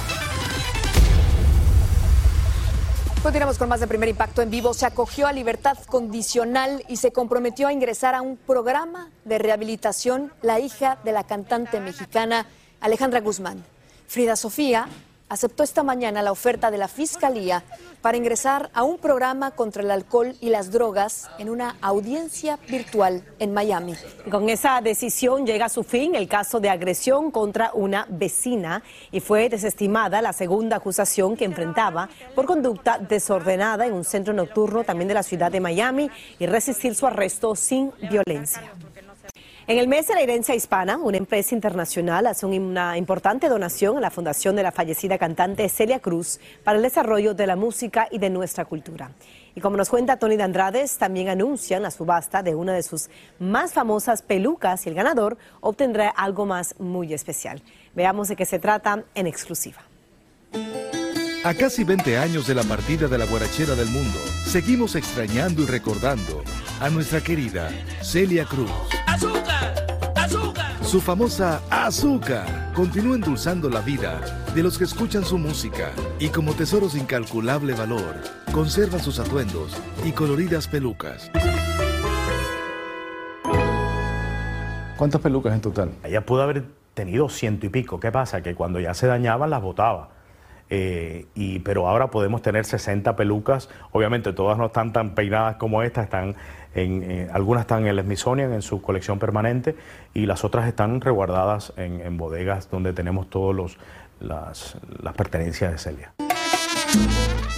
Continuamos 3.23 3.59
con 3.59 3.69
más 3.69 3.79
de 3.79 3.85
Primer 3.85 4.09
Impacto 4.09 4.41
en 4.41 4.49
vivo. 4.49 4.73
Se 4.73 4.87
acogió 4.87 5.27
a 5.27 5.31
libertad 5.31 5.77
condicional 5.87 6.83
y 6.87 6.97
se 6.97 7.11
comprometió 7.11 7.67
a 7.67 7.73
ingresar 7.73 8.15
a 8.15 8.23
un 8.23 8.35
programa 8.35 9.11
de 9.25 9.37
rehabilitación 9.37 10.33
la 10.41 10.59
hija 10.59 10.97
de 11.03 11.11
la 11.11 11.23
cantante 11.23 11.79
mexicana 11.79 12.47
Alejandra 12.79 13.19
Guzmán. 13.19 13.63
Frida 14.07 14.35
Sofía 14.35 14.87
aceptó 15.31 15.63
esta 15.63 15.81
mañana 15.81 16.21
la 16.21 16.33
oferta 16.33 16.69
de 16.71 16.77
la 16.77 16.89
Fiscalía 16.89 17.63
para 18.01 18.17
ingresar 18.17 18.69
a 18.73 18.83
un 18.83 18.97
programa 18.97 19.51
contra 19.51 19.81
el 19.81 19.89
alcohol 19.89 20.35
y 20.41 20.49
las 20.49 20.71
drogas 20.71 21.29
en 21.39 21.49
una 21.49 21.77
audiencia 21.81 22.59
virtual 22.67 23.23
en 23.39 23.53
Miami. 23.53 23.95
Con 24.29 24.49
esa 24.49 24.81
decisión 24.81 25.45
llega 25.45 25.67
a 25.67 25.69
su 25.69 25.83
fin 25.83 26.15
el 26.15 26.27
caso 26.27 26.59
de 26.59 26.69
agresión 26.69 27.31
contra 27.31 27.71
una 27.73 28.05
vecina 28.09 28.83
y 29.09 29.21
fue 29.21 29.47
desestimada 29.47 30.21
la 30.21 30.33
segunda 30.33 30.75
acusación 30.75 31.37
que 31.37 31.45
enfrentaba 31.45 32.09
por 32.35 32.45
conducta 32.45 32.97
desordenada 32.97 33.85
en 33.85 33.93
un 33.93 34.03
centro 34.03 34.33
nocturno 34.33 34.83
también 34.83 35.07
de 35.07 35.13
la 35.13 35.23
ciudad 35.23 35.49
de 35.49 35.61
Miami 35.61 36.11
y 36.39 36.45
resistir 36.45 36.93
su 36.93 37.07
arresto 37.07 37.55
sin 37.55 37.93
violencia. 38.09 38.73
En 39.67 39.77
el 39.77 39.87
mes 39.87 40.07
de 40.07 40.15
la 40.15 40.21
herencia 40.21 40.55
hispana, 40.55 40.97
una 40.97 41.17
empresa 41.17 41.53
internacional 41.53 42.25
hace 42.25 42.47
una 42.47 42.97
importante 42.97 43.47
donación 43.47 43.95
a 43.97 44.01
la 44.01 44.09
fundación 44.09 44.55
de 44.55 44.63
la 44.63 44.71
fallecida 44.71 45.19
cantante 45.19 45.69
Celia 45.69 45.99
Cruz 45.99 46.39
para 46.63 46.77
el 46.77 46.83
desarrollo 46.83 47.35
de 47.35 47.45
la 47.45 47.55
música 47.55 48.07
y 48.09 48.17
de 48.17 48.31
nuestra 48.31 48.65
cultura. 48.65 49.11
Y 49.53 49.61
como 49.61 49.77
nos 49.77 49.89
cuenta 49.89 50.17
Tony 50.17 50.35
de 50.35 50.43
Andrades, 50.43 50.97
también 50.97 51.29
anuncian 51.29 51.83
la 51.83 51.91
subasta 51.91 52.41
de 52.41 52.55
una 52.55 52.73
de 52.73 52.81
sus 52.81 53.09
más 53.37 53.73
famosas 53.73 54.23
pelucas 54.23 54.85
y 54.87 54.89
el 54.89 54.95
ganador 54.95 55.37
obtendrá 55.59 56.09
algo 56.09 56.47
más 56.47 56.73
muy 56.79 57.13
especial. 57.13 57.61
Veamos 57.93 58.29
de 58.29 58.35
qué 58.35 58.45
se 58.45 58.57
trata 58.57 59.03
en 59.13 59.27
exclusiva. 59.27 59.81
A 61.43 61.53
casi 61.53 61.83
20 61.83 62.17
años 62.17 62.47
de 62.47 62.55
la 62.55 62.63
partida 62.63 63.07
de 63.07 63.17
la 63.17 63.25
guarachera 63.25 63.75
del 63.75 63.89
mundo, 63.89 64.19
seguimos 64.45 64.95
extrañando 64.95 65.63
y 65.63 65.65
recordando 65.65 66.43
a 66.79 66.89
nuestra 66.89 67.21
querida 67.21 67.69
Celia 68.01 68.45
Cruz. 68.45 68.69
Su 70.91 70.99
famosa 70.99 71.61
azúcar 71.69 72.73
continúa 72.73 73.15
endulzando 73.15 73.69
la 73.69 73.79
vida 73.79 74.19
de 74.53 74.61
los 74.61 74.77
que 74.77 74.83
escuchan 74.83 75.23
su 75.23 75.37
música 75.37 75.89
y 76.19 76.27
como 76.27 76.51
tesoro 76.51 76.89
de 76.89 76.99
incalculable 76.99 77.73
valor, 77.73 78.15
conservan 78.51 78.99
sus 78.99 79.17
atuendos 79.17 79.81
y 80.03 80.11
coloridas 80.11 80.67
pelucas. 80.67 81.31
¿Cuántas 84.97 85.21
pelucas 85.21 85.53
en 85.53 85.61
total? 85.61 85.91
Ella 86.03 86.25
pudo 86.25 86.41
haber 86.41 86.65
tenido 86.93 87.29
ciento 87.29 87.67
y 87.67 87.69
pico. 87.69 88.01
¿Qué 88.01 88.11
pasa? 88.11 88.41
Que 88.41 88.53
cuando 88.53 88.81
ya 88.81 88.93
se 88.93 89.07
dañaban 89.07 89.49
las 89.49 89.61
botaba. 89.61 90.09
Eh, 90.69 91.27
y, 91.35 91.59
pero 91.59 91.87
ahora 91.87 92.11
podemos 92.11 92.41
tener 92.41 92.65
60 92.65 93.15
pelucas. 93.15 93.69
Obviamente 93.93 94.33
todas 94.33 94.57
no 94.57 94.65
están 94.65 94.91
tan 94.91 95.15
peinadas 95.15 95.55
como 95.55 95.83
esta, 95.83 96.01
están 96.01 96.35
en, 96.75 97.03
eh, 97.03 97.29
algunas 97.33 97.61
están 97.61 97.81
en 97.81 97.87
el 97.87 98.01
Smithsonian 98.01 98.53
en 98.53 98.61
su 98.61 98.81
colección 98.81 99.19
permanente 99.19 99.75
y 100.13 100.25
las 100.25 100.43
otras 100.43 100.67
están 100.67 101.01
resguardadas 101.01 101.73
en, 101.77 102.01
en 102.01 102.17
bodegas 102.17 102.69
donde 102.69 102.93
tenemos 102.93 103.29
todas 103.29 103.77
las, 104.19 104.75
las 105.01 105.13
pertenencias 105.15 105.71
de 105.71 105.77
Celia. 105.77 106.13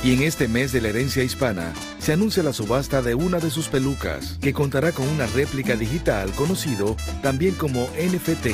Y 0.03 0.13
en 0.15 0.23
este 0.23 0.47
mes 0.47 0.71
de 0.73 0.81
la 0.81 0.89
herencia 0.89 1.23
hispana 1.23 1.71
se 1.97 2.11
anuncia 2.13 2.43
la 2.43 2.51
subasta 2.53 3.01
de 3.01 3.15
una 3.15 3.39
de 3.39 3.49
sus 3.49 3.69
pelucas, 3.69 4.37
que 4.41 4.51
contará 4.53 4.91
con 4.91 5.07
una 5.07 5.25
réplica 5.27 5.75
digital 5.75 6.29
conocido 6.31 6.95
también 7.21 7.55
como 7.55 7.87
NFT. 7.97 8.47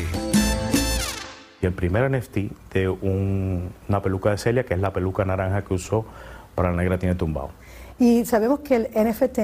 Y 1.61 1.65
el 1.65 1.73
primer 1.73 2.03
NFT 2.09 2.51
de 2.73 2.87
un- 2.89 3.71
una 3.89 4.01
peluca 4.01 4.29
de 4.31 4.37
Celia, 4.37 4.63
que 4.63 4.75
es 4.75 4.79
la 4.79 4.93
peluca 4.93 5.25
naranja 5.25 5.63
que 5.63 5.73
usó 5.73 6.05
para 6.55 6.69
la 6.71 6.77
negra 6.77 6.97
tiene 6.99 7.15
tumbado. 7.15 7.49
Y 7.97 8.23
sabemos 8.25 8.59
que 8.59 8.75
el 8.75 8.89
NFT, 8.93 9.39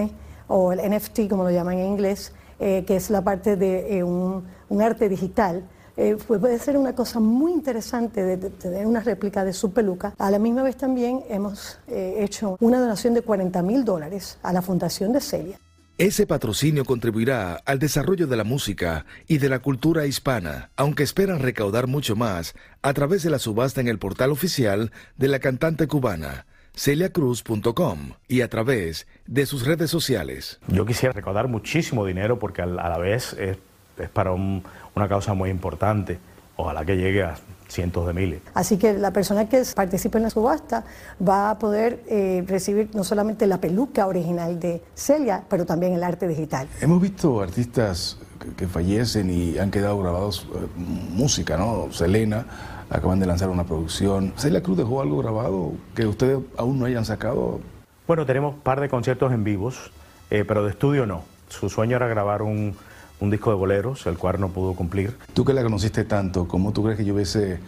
o 0.48 0.72
el 0.72 0.80
NFT 0.80 1.30
como 1.30 1.44
lo 1.44 1.52
llaman 1.52 1.80
en 1.80 1.88
inglés, 1.88 2.34
eh, 2.60 2.84
que 2.86 2.96
es 2.96 3.10
la 3.10 3.22
parte 3.22 3.58
de 3.58 3.98
eh, 3.98 4.04
un, 4.04 4.46
arte 4.82 5.10
digital, 5.10 5.64
eh, 5.98 6.18
pues 6.28 6.40
puede 6.40 6.60
ser 6.60 6.78
una 6.78 6.94
cosa 6.94 7.20
muy 7.20 7.52
interesante 7.52 8.24
de, 8.24 8.38
de 8.38 8.50
tener 8.50 8.86
una 8.86 9.00
réplica 9.00 9.46
de 9.46 9.54
su 9.54 9.72
peluca. 9.72 10.14
A 10.18 10.30
la 10.32 10.40
misma 10.40 10.64
vez 10.64 10.76
también 10.76 11.24
hemos 11.30 11.80
hecho 11.88 12.58
una 12.60 12.80
donación 12.80 13.14
de 13.14 13.22
40 13.22 13.62
mil 13.62 13.86
dólares 13.86 14.38
a 14.44 14.52
la 14.52 14.62
Fundación 14.62 15.14
de 15.14 15.22
Celia. 15.22 15.60
Ese 15.98 16.28
patrocinio 16.28 16.84
contribuirá 16.84 17.62
al 17.66 17.80
desarrollo 17.80 18.28
de 18.28 18.36
la 18.36 18.44
música 18.44 19.06
y 19.28 19.38
de 19.38 19.48
la 19.48 19.60
cultura 19.60 20.06
hispana, 20.06 20.70
aunque 20.76 21.04
esperan 21.04 21.40
recaudar 21.40 21.88
mucho 21.88 22.18
más 22.18 22.54
a 22.82 22.94
través 22.94 23.24
de 23.24 23.30
la 23.30 23.40
subasta 23.40 23.80
en 23.80 23.88
el 23.88 23.98
portal 23.98 24.32
oficial 24.32 24.92
de 25.16 25.30
la 25.30 25.40
cantante 25.40 25.88
cubana, 25.88 26.48
celiacruz.com, 26.76 28.12
y 28.28 28.42
a 28.42 28.50
través 28.50 29.08
de 29.28 29.46
sus 29.46 29.66
redes 29.66 29.90
sociales. 29.90 30.60
Yo 30.68 30.86
quisiera 30.86 31.14
recaudar 31.14 31.48
muchísimo 31.48 32.06
dinero 32.06 32.38
porque 32.40 32.62
a 32.62 32.66
la 32.66 32.98
vez 32.98 33.34
es, 33.34 33.58
es 33.98 34.10
para 34.10 34.32
un- 34.32 34.64
una 34.96 35.08
causa 35.08 35.34
muy 35.34 35.50
importante. 35.50 36.20
Ojalá 36.58 36.86
que 36.86 36.96
llegue 36.96 37.22
a 37.24 37.36
cientos 37.68 38.08
de 38.08 38.14
miles. 38.14 38.42
Así 38.54 38.78
que 38.78 38.94
la 38.94 39.12
persona 39.12 39.50
que 39.50 39.62
participe 39.76 40.18
en 40.20 40.24
la 40.24 40.30
subasta 40.30 40.86
va 41.28 41.50
a 41.50 41.60
poder 41.60 42.02
eh, 42.08 42.44
recibir 42.48 42.90
no 42.94 43.04
solamente 43.04 43.46
la 43.48 43.60
peluca 43.60 44.08
original 44.08 44.58
de 44.60 44.82
Celia, 44.94 45.44
pero 45.50 45.66
también 45.66 45.94
el 45.94 46.04
arte 46.04 46.28
digital. 46.28 46.68
Hemos 46.80 47.02
visto 47.02 47.42
artistas 47.42 48.18
que, 48.40 48.54
que 48.54 48.68
fallecen 48.68 49.30
y 49.30 49.58
han 49.58 49.70
quedado 49.72 50.00
grabados 50.00 50.48
eh, 50.56 50.60
música, 50.78 51.58
¿no? 51.58 51.92
Selena, 51.92 52.46
acaban 52.90 53.20
de 53.20 53.26
lanzar 53.26 53.50
una 53.50 53.66
producción. 53.66 54.34
¿Celia 54.38 54.62
Cruz 54.62 54.78
dejó 54.78 55.02
algo 55.02 55.18
grabado 55.18 55.74
que 55.96 56.06
ustedes 56.06 56.40
aún 56.58 56.80
no 56.80 56.86
hayan 56.86 57.06
sacado? 57.06 57.60
Bueno, 58.08 58.26
tenemos 58.26 58.56
un 58.56 58.62
par 58.62 58.82
de 58.82 58.90
conciertos 58.90 59.32
en 59.34 59.44
vivos, 59.44 59.92
eh, 60.30 60.44
pero 60.48 60.64
de 60.64 60.72
estudio 60.72 61.06
no. 61.06 61.24
Su 61.50 61.70
sueño 61.70 61.96
era 61.96 62.08
grabar 62.08 62.42
un, 62.42 62.76
un 63.20 63.32
disco 63.32 63.50
de 63.50 63.56
boleros, 63.56 64.06
el 64.08 64.18
cual 64.18 64.40
no 64.40 64.50
pudo 64.50 64.74
cumplir. 64.74 65.16
Tú 65.34 65.46
que 65.46 65.54
la 65.54 65.64
conociste 65.64 66.04
tanto, 66.04 66.48
¿cómo 66.48 66.72
tú 66.72 66.84
crees 66.84 66.98
que 66.98 67.06
yo 67.06 67.14
hubiese 67.14 67.60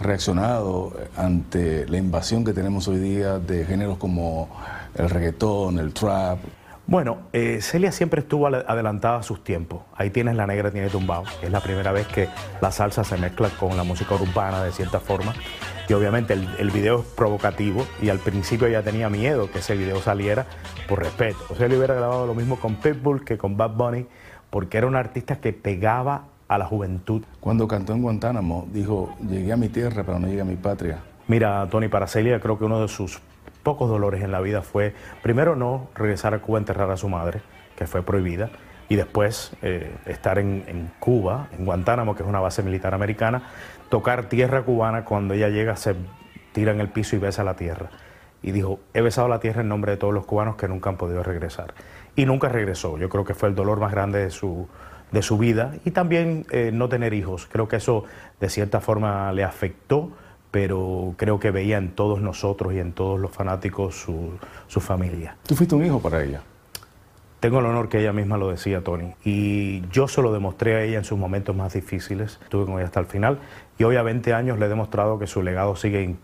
reaccionado 0.00 0.92
ante 1.16 1.86
la 1.88 1.98
invasión 1.98 2.44
que 2.44 2.52
tenemos 2.52 2.88
hoy 2.88 2.98
día 2.98 3.38
de 3.38 3.64
géneros 3.64 3.98
como 3.98 4.48
el 4.94 5.10
reggaetón, 5.10 5.78
el 5.78 5.92
trap? 5.92 6.38
Bueno, 6.90 7.18
eh, 7.32 7.60
Celia 7.60 7.92
siempre 7.92 8.22
estuvo 8.22 8.48
adelantada 8.48 9.20
a 9.20 9.22
sus 9.22 9.44
tiempos. 9.44 9.82
Ahí 9.94 10.10
tienes 10.10 10.34
La 10.34 10.48
Negra 10.48 10.72
Tiene 10.72 10.88
Tumbado. 10.88 11.22
Es 11.40 11.48
la 11.48 11.60
primera 11.60 11.92
vez 11.92 12.08
que 12.08 12.28
la 12.60 12.72
salsa 12.72 13.04
se 13.04 13.16
mezcla 13.16 13.48
con 13.48 13.76
la 13.76 13.84
música 13.84 14.16
urbana 14.16 14.64
de 14.64 14.72
cierta 14.72 14.98
forma. 14.98 15.32
Y 15.88 15.92
obviamente 15.92 16.32
el, 16.32 16.48
el 16.58 16.72
video 16.72 16.98
es 16.98 17.06
provocativo 17.06 17.86
y 18.02 18.08
al 18.08 18.18
principio 18.18 18.66
ella 18.66 18.82
tenía 18.82 19.08
miedo 19.08 19.48
que 19.52 19.60
ese 19.60 19.76
video 19.76 20.00
saliera 20.00 20.46
por 20.88 20.98
respeto. 20.98 21.38
O 21.50 21.54
sea, 21.54 21.68
le 21.68 21.76
hubiera 21.76 21.94
grabado 21.94 22.26
lo 22.26 22.34
mismo 22.34 22.56
con 22.58 22.74
Pitbull 22.74 23.24
que 23.24 23.38
con 23.38 23.56
Bad 23.56 23.76
Bunny 23.76 24.06
porque 24.50 24.76
era 24.76 24.88
un 24.88 24.96
artista 24.96 25.36
que 25.36 25.52
pegaba 25.52 26.24
a 26.48 26.58
la 26.58 26.66
juventud. 26.66 27.22
Cuando 27.38 27.68
cantó 27.68 27.92
en 27.92 28.02
Guantánamo, 28.02 28.66
dijo, 28.72 29.14
llegué 29.28 29.52
a 29.52 29.56
mi 29.56 29.68
tierra, 29.68 30.02
pero 30.02 30.18
no 30.18 30.26
llegué 30.26 30.40
a 30.40 30.44
mi 30.44 30.56
patria. 30.56 30.98
Mira, 31.28 31.68
Tony, 31.70 31.86
para 31.86 32.08
Celia 32.08 32.40
creo 32.40 32.58
que 32.58 32.64
uno 32.64 32.82
de 32.82 32.88
sus 32.88 33.20
pocos 33.62 33.88
dolores 33.88 34.22
en 34.22 34.32
la 34.32 34.40
vida 34.40 34.62
fue, 34.62 34.94
primero, 35.22 35.56
no 35.56 35.88
regresar 35.94 36.34
a 36.34 36.40
Cuba 36.40 36.58
a 36.58 36.60
enterrar 36.60 36.90
a 36.90 36.96
su 36.96 37.08
madre, 37.08 37.40
que 37.76 37.86
fue 37.86 38.02
prohibida, 38.02 38.50
y 38.88 38.96
después 38.96 39.52
eh, 39.62 39.94
estar 40.06 40.38
en, 40.38 40.64
en 40.66 40.90
Cuba, 40.98 41.48
en 41.56 41.64
Guantánamo, 41.64 42.14
que 42.14 42.22
es 42.22 42.28
una 42.28 42.40
base 42.40 42.62
militar 42.62 42.94
americana, 42.94 43.42
tocar 43.88 44.28
tierra 44.28 44.62
cubana, 44.62 45.04
cuando 45.04 45.34
ella 45.34 45.48
llega 45.48 45.76
se 45.76 45.94
tira 46.52 46.72
en 46.72 46.80
el 46.80 46.88
piso 46.88 47.16
y 47.16 47.18
besa 47.18 47.44
la 47.44 47.54
tierra. 47.54 47.90
Y 48.42 48.52
dijo, 48.52 48.80
he 48.94 49.02
besado 49.02 49.28
la 49.28 49.40
tierra 49.40 49.60
en 49.60 49.68
nombre 49.68 49.92
de 49.92 49.98
todos 49.98 50.14
los 50.14 50.24
cubanos 50.24 50.56
que 50.56 50.66
nunca 50.66 50.88
han 50.90 50.96
podido 50.96 51.22
regresar. 51.22 51.74
Y 52.16 52.24
nunca 52.24 52.48
regresó. 52.48 52.96
Yo 52.96 53.08
creo 53.08 53.24
que 53.24 53.34
fue 53.34 53.50
el 53.50 53.54
dolor 53.54 53.80
más 53.80 53.92
grande 53.92 54.20
de 54.20 54.30
su, 54.30 54.66
de 55.12 55.22
su 55.22 55.36
vida. 55.36 55.74
Y 55.84 55.90
también 55.90 56.46
eh, 56.50 56.70
no 56.72 56.88
tener 56.88 57.12
hijos. 57.12 57.46
Creo 57.50 57.68
que 57.68 57.76
eso 57.76 58.04
de 58.40 58.48
cierta 58.48 58.80
forma 58.80 59.30
le 59.32 59.44
afectó, 59.44 60.12
pero 60.50 61.14
creo 61.16 61.38
que 61.38 61.50
veía 61.50 61.78
en 61.78 61.90
todos 61.90 62.20
nosotros 62.20 62.72
y 62.74 62.78
en 62.78 62.92
todos 62.92 63.20
los 63.20 63.30
fanáticos 63.30 63.94
su, 63.94 64.32
su 64.66 64.80
familia. 64.80 65.36
¿Tú 65.46 65.54
fuiste 65.54 65.74
un 65.74 65.84
hijo 65.84 66.00
para 66.00 66.22
ella? 66.22 66.42
Tengo 67.40 67.60
el 67.60 67.66
honor 67.66 67.88
que 67.88 68.00
ella 68.00 68.12
misma 68.12 68.36
lo 68.36 68.50
decía, 68.50 68.84
Tony. 68.84 69.14
Y 69.24 69.80
yo 69.88 70.08
se 70.08 70.20
lo 70.20 70.30
demostré 70.32 70.76
a 70.76 70.82
ella 70.82 70.98
en 70.98 71.04
sus 71.04 71.18
momentos 71.18 71.56
más 71.56 71.72
difíciles. 71.72 72.38
Estuve 72.42 72.66
con 72.66 72.74
ella 72.74 72.84
hasta 72.84 73.00
el 73.00 73.06
final. 73.06 73.38
Y 73.78 73.84
hoy 73.84 73.96
a 73.96 74.02
20 74.02 74.34
años 74.34 74.58
le 74.58 74.66
he 74.66 74.68
demostrado 74.68 75.18
que 75.18 75.26
su 75.26 75.42
legado 75.42 75.74
sigue 75.74 76.16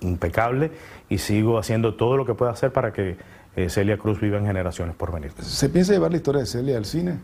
impecable 0.00 0.70
y 1.08 1.18
sigo 1.18 1.58
haciendo 1.58 1.94
todo 1.94 2.16
lo 2.16 2.24
que 2.24 2.34
pueda 2.34 2.52
hacer 2.52 2.72
para 2.72 2.92
que 2.92 3.16
eh, 3.56 3.68
Celia 3.68 3.98
Cruz 3.98 4.20
viva 4.20 4.38
en 4.38 4.46
generaciones 4.46 4.94
por 4.94 5.12
venir. 5.12 5.32
¿Se 5.40 5.68
piensa 5.68 5.92
llevar 5.92 6.12
la 6.12 6.18
historia 6.18 6.40
de 6.40 6.46
Celia 6.46 6.76
al 6.76 6.84
cine? 6.84 7.18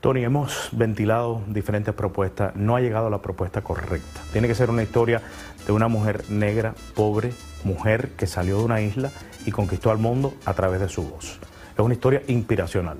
Tony, 0.00 0.24
hemos 0.24 0.68
ventilado 0.72 1.42
diferentes 1.48 1.94
propuestas. 1.94 2.54
No 2.54 2.76
ha 2.76 2.80
llegado 2.80 3.06
a 3.06 3.10
la 3.10 3.22
propuesta 3.22 3.62
correcta. 3.62 4.20
Tiene 4.32 4.46
que 4.46 4.54
ser 4.54 4.70
una 4.70 4.82
historia 4.82 5.22
de 5.66 5.72
una 5.72 5.88
mujer 5.88 6.24
negra, 6.28 6.74
pobre, 6.94 7.32
mujer 7.64 8.10
que 8.16 8.26
salió 8.26 8.58
de 8.58 8.64
una 8.64 8.80
isla 8.80 9.10
y 9.46 9.50
conquistó 9.50 9.90
al 9.90 9.98
mundo 9.98 10.34
a 10.44 10.54
través 10.54 10.80
de 10.80 10.88
su 10.88 11.02
voz. 11.02 11.38
Es 11.74 11.80
una 11.80 11.94
historia 11.94 12.22
inspiracional. 12.28 12.98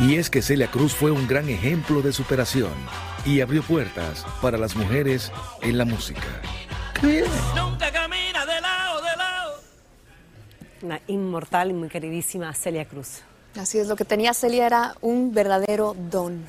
Y 0.00 0.16
es 0.16 0.30
que 0.30 0.42
Celia 0.42 0.68
Cruz 0.68 0.94
fue 0.94 1.10
un 1.10 1.28
gran 1.28 1.48
ejemplo 1.48 2.02
de 2.02 2.12
superación 2.12 2.72
y 3.24 3.40
abrió 3.40 3.62
puertas 3.62 4.26
para 4.40 4.58
las 4.58 4.74
mujeres 4.74 5.30
en 5.60 5.78
la 5.78 5.84
música. 5.84 6.26
Nunca 7.54 7.92
camina 7.92 8.44
de 8.46 8.60
lado, 8.60 9.02
de 9.02 9.16
lado. 9.16 9.52
Una 10.82 11.00
inmortal 11.06 11.70
y 11.70 11.74
muy 11.74 11.88
queridísima 11.88 12.52
Celia 12.54 12.86
Cruz. 12.86 13.22
Así 13.56 13.78
es, 13.78 13.86
lo 13.86 13.96
que 13.96 14.04
tenía 14.04 14.32
Celia 14.32 14.66
era 14.66 14.94
un 15.02 15.34
verdadero 15.34 15.94
don. 16.10 16.44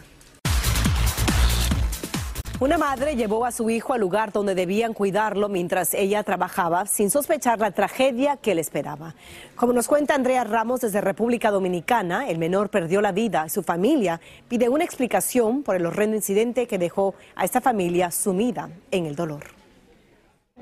Una 2.59 2.77
madre 2.77 3.17
llevó 3.17 3.45
a 3.45 3.51
su 3.51 3.69
hijo 3.69 3.91
al 3.91 3.99
lugar 3.99 4.31
donde 4.31 4.55
debían 4.55 4.93
cuidarlo 4.93 5.49
mientras 5.49 5.93
ella 5.93 6.23
trabajaba 6.23 6.85
sin 6.85 7.09
sospechar 7.09 7.59
la 7.59 7.71
tragedia 7.71 8.37
que 8.37 8.55
le 8.55 8.61
esperaba. 8.61 9.15
Como 9.55 9.73
nos 9.73 9.89
cuenta 9.89 10.15
Andrea 10.15 10.45
Ramos 10.45 10.79
desde 10.79 11.01
República 11.01 11.51
Dominicana, 11.51 12.29
el 12.29 12.37
menor 12.37 12.69
perdió 12.69 13.01
la 13.01 13.11
vida 13.11 13.49
su 13.49 13.63
familia 13.63 14.21
pide 14.47 14.69
una 14.69 14.85
explicación 14.85 15.61
por 15.61 15.75
el 15.75 15.85
horrendo 15.85 16.15
incidente 16.15 16.65
que 16.65 16.77
dejó 16.77 17.15
a 17.35 17.43
esta 17.43 17.59
familia 17.59 18.11
sumida 18.11 18.69
en 18.91 19.07
el 19.07 19.15
dolor. 19.17 19.62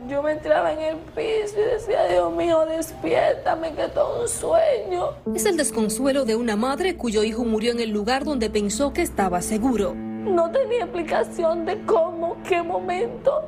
Yo 0.07 0.23
me 0.23 0.31
entraba 0.31 0.71
en 0.73 0.79
el 0.79 0.97
piso 0.97 1.55
y 1.57 1.73
decía, 1.73 2.07
Dios 2.07 2.33
mío, 2.33 2.65
despiértame, 2.65 3.73
que 3.73 3.87
todo 3.89 4.21
un 4.21 4.27
sueño. 4.27 5.11
Es 5.35 5.45
el 5.45 5.57
desconsuelo 5.57 6.25
de 6.25 6.35
una 6.35 6.55
madre 6.55 6.95
cuyo 6.95 7.23
hijo 7.23 7.43
murió 7.43 7.71
en 7.71 7.79
el 7.81 7.91
lugar 7.91 8.23
donde 8.23 8.49
pensó 8.49 8.93
que 8.93 9.01
estaba 9.01 9.41
seguro. 9.41 9.93
No 9.93 10.49
tenía 10.49 10.83
explicación 10.83 11.65
de 11.65 11.83
cómo, 11.85 12.37
qué 12.47 12.61
momento. 12.61 13.43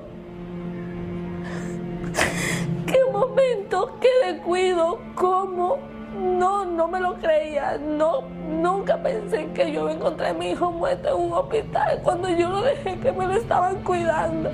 Qué 2.87 2.99
momento, 3.11 3.97
qué 3.99 4.33
descuido, 4.33 4.99
cómo. 5.15 5.79
No, 6.17 6.65
no 6.65 6.87
me 6.87 6.99
lo 6.99 7.15
creía. 7.15 7.77
No, 7.77 8.21
nunca 8.21 9.01
pensé 9.01 9.47
que 9.53 9.71
yo 9.71 9.89
encontrar 9.89 10.31
a 10.31 10.33
mi 10.33 10.51
hijo 10.51 10.71
muerto 10.71 11.09
en 11.09 11.15
un 11.15 11.33
hospital 11.33 11.99
cuando 12.03 12.29
yo 12.29 12.49
lo 12.49 12.61
dejé 12.61 12.99
que 12.99 13.11
me 13.11 13.25
lo 13.27 13.33
estaban 13.33 13.81
cuidando. 13.83 14.51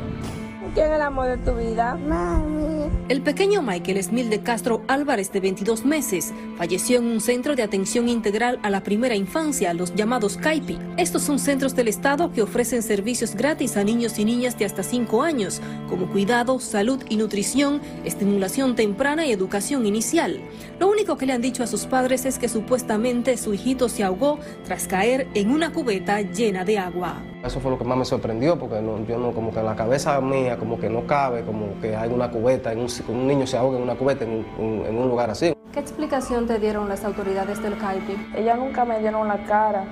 ¿Quién 0.80 0.92
es 0.92 0.96
el 0.96 1.02
amor 1.02 1.28
de 1.28 1.38
tu 1.40 1.58
vida? 1.58 1.96
Mami. 1.96 2.90
El 3.10 3.22
pequeño 3.22 3.62
Michael 3.62 4.02
Smil 4.02 4.30
de 4.30 4.40
Castro 4.40 4.82
Álvarez, 4.88 5.30
de 5.34 5.42
22 5.42 5.84
meses, 5.84 6.34
falleció 6.58 7.00
en 7.00 7.08
un 7.08 7.20
centro 7.20 7.58
de 7.58 7.64
atención 7.64 8.08
integral 8.08 8.60
a 8.64 8.70
la 8.70 8.82
primera 8.82 9.14
infancia, 9.14 9.74
los 9.74 9.94
llamados 9.94 10.38
CAIPI. 10.38 10.80
Estos 10.96 11.24
son 11.24 11.38
centros 11.38 11.76
del 11.76 11.90
Estado 11.90 12.32
que 12.32 12.44
ofrecen 12.44 12.82
servicios 12.82 13.36
gratis 13.36 13.76
a 13.76 13.84
niños 13.84 14.20
y 14.20 14.24
niñas 14.24 14.58
de 14.58 14.64
hasta 14.64 14.82
5 14.82 15.22
años, 15.22 15.60
como 15.90 16.10
cuidado, 16.10 16.62
salud 16.62 17.04
y 17.10 17.18
nutrición, 17.18 17.82
estimulación 18.06 18.78
temprana 18.78 19.26
y 19.26 19.34
educación 19.34 19.86
inicial. 19.86 20.40
Lo 20.80 20.88
único 20.90 21.18
que 21.18 21.26
le 21.26 21.34
han 21.34 21.42
dicho 21.42 21.62
a 21.62 21.68
sus 21.68 21.88
padres 21.88 22.24
es 22.24 22.40
que 22.40 22.48
supuestamente 22.48 23.36
su 23.36 23.54
hijito 23.54 23.90
se 23.90 24.06
ahogó 24.06 24.40
tras 24.64 24.88
caer 24.88 25.28
en 25.34 25.52
una 25.52 25.74
cubeta 25.74 26.22
llena 26.22 26.64
de 26.64 26.78
agua. 26.78 27.22
Eso 27.44 27.62
fue 27.62 27.72
lo 27.72 27.78
que 27.78 27.86
más 27.86 27.98
me 27.98 28.04
sorprendió, 28.04 28.60
porque 28.60 28.84
yo 29.08 29.18
no, 29.18 29.32
como 29.32 29.54
que 29.54 29.60
en 29.60 29.66
la 29.66 29.76
cabeza 29.76 30.20
mía, 30.20 30.58
como 30.58 30.78
que 30.78 30.90
no 30.90 31.08
cabe, 31.08 31.44
como 31.46 31.80
que 31.80 31.96
hay 31.96 32.12
una 32.12 32.30
cubeta, 32.30 32.74
en 32.74 32.80
un, 32.80 32.88
un 33.08 33.28
niño 33.28 33.48
se 33.48 33.58
ahoga 33.58 33.78
en 33.78 33.84
una 33.84 33.96
cubeta 33.96 34.26
en 34.26 34.46
un, 34.58 34.86
en 34.86 34.98
un 34.98 35.08
lugar 35.08 35.30
así. 35.30 35.56
¿Qué 35.72 35.80
explicación 35.80 36.48
te 36.48 36.60
dieron 36.60 36.90
las 36.90 37.06
autoridades 37.06 37.62
del 37.64 37.78
CAIPI? 37.78 38.34
Ella 38.36 38.56
nunca 38.56 38.84
me 38.84 39.00
dieron 39.00 39.28
la 39.28 39.38
cara. 39.46 39.86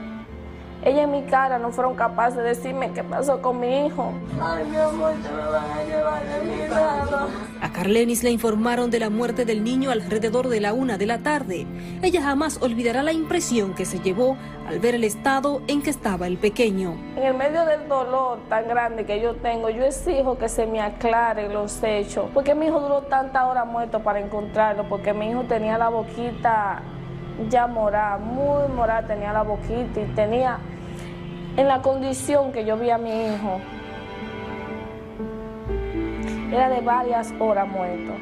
Ella 0.83 1.03
en 1.03 1.11
mi 1.11 1.23
cara 1.23 1.57
no 1.57 1.71
fueron 1.71 1.95
capaces 1.95 2.37
de 2.37 2.49
decirme 2.49 2.91
qué 2.91 3.03
pasó 3.03 3.41
con 3.41 3.59
mi 3.59 3.87
hijo. 3.87 4.11
Ay, 4.41 4.65
mi 4.65 4.75
amor, 4.75 5.13
te 5.13 5.29
me 5.29 5.45
van 5.49 5.71
a 5.71 5.83
llevar 5.83 6.23
de 6.23 6.45
mi 6.45 6.67
lado. 6.67 7.27
A 7.61 7.71
Carlenis 7.71 8.23
le 8.23 8.29
informaron 8.29 8.91
de 8.91 8.99
la 8.99 9.09
muerte 9.09 9.43
del 9.43 9.63
niño 9.63 9.89
alrededor 9.89 10.47
de 10.47 10.61
la 10.61 10.73
una 10.73 10.97
de 10.97 11.05
la 11.07 11.19
tarde. 11.19 11.65
Ella 12.01 12.21
jamás 12.21 12.61
olvidará 12.61 13.01
la 13.01 13.13
impresión 13.13 13.73
que 13.73 13.85
se 13.85 13.99
llevó 13.99 14.37
al 14.67 14.79
ver 14.79 14.95
el 14.95 15.03
estado 15.03 15.61
en 15.67 15.81
que 15.81 15.89
estaba 15.89 16.27
el 16.27 16.37
pequeño. 16.37 16.95
En 17.15 17.23
el 17.23 17.33
medio 17.33 17.65
del 17.65 17.87
dolor 17.87 18.39
tan 18.49 18.67
grande 18.67 19.05
que 19.05 19.21
yo 19.21 19.35
tengo, 19.35 19.69
yo 19.69 19.83
exijo 19.85 20.37
que 20.37 20.49
se 20.49 20.67
me 20.67 20.81
aclaren 20.81 21.53
los 21.53 21.81
hechos. 21.81 22.25
Porque 22.33 22.53
mi 22.53 22.67
hijo 22.67 22.79
duró 22.79 23.01
tanta 23.03 23.47
hora 23.47 23.65
muerto 23.65 24.01
para 24.01 24.19
encontrarlo, 24.19 24.87
porque 24.87 25.13
mi 25.13 25.31
hijo 25.31 25.43
tenía 25.43 25.77
la 25.77 25.89
boquita 25.89 26.83
ya 27.49 27.67
morada, 27.67 28.17
muy 28.17 28.67
morada 28.75 29.07
tenía 29.07 29.31
la 29.33 29.43
boquita 29.43 30.01
y 30.01 30.05
tenía 30.15 30.59
en 31.55 31.67
la 31.67 31.81
condición 31.81 32.51
que 32.51 32.65
yo 32.65 32.77
vi 32.77 32.89
a 32.89 32.97
mi 32.97 33.09
hijo, 33.09 33.59
era 36.51 36.69
de 36.69 36.81
varias 36.81 37.33
horas 37.39 37.67
muerto. 37.67 38.13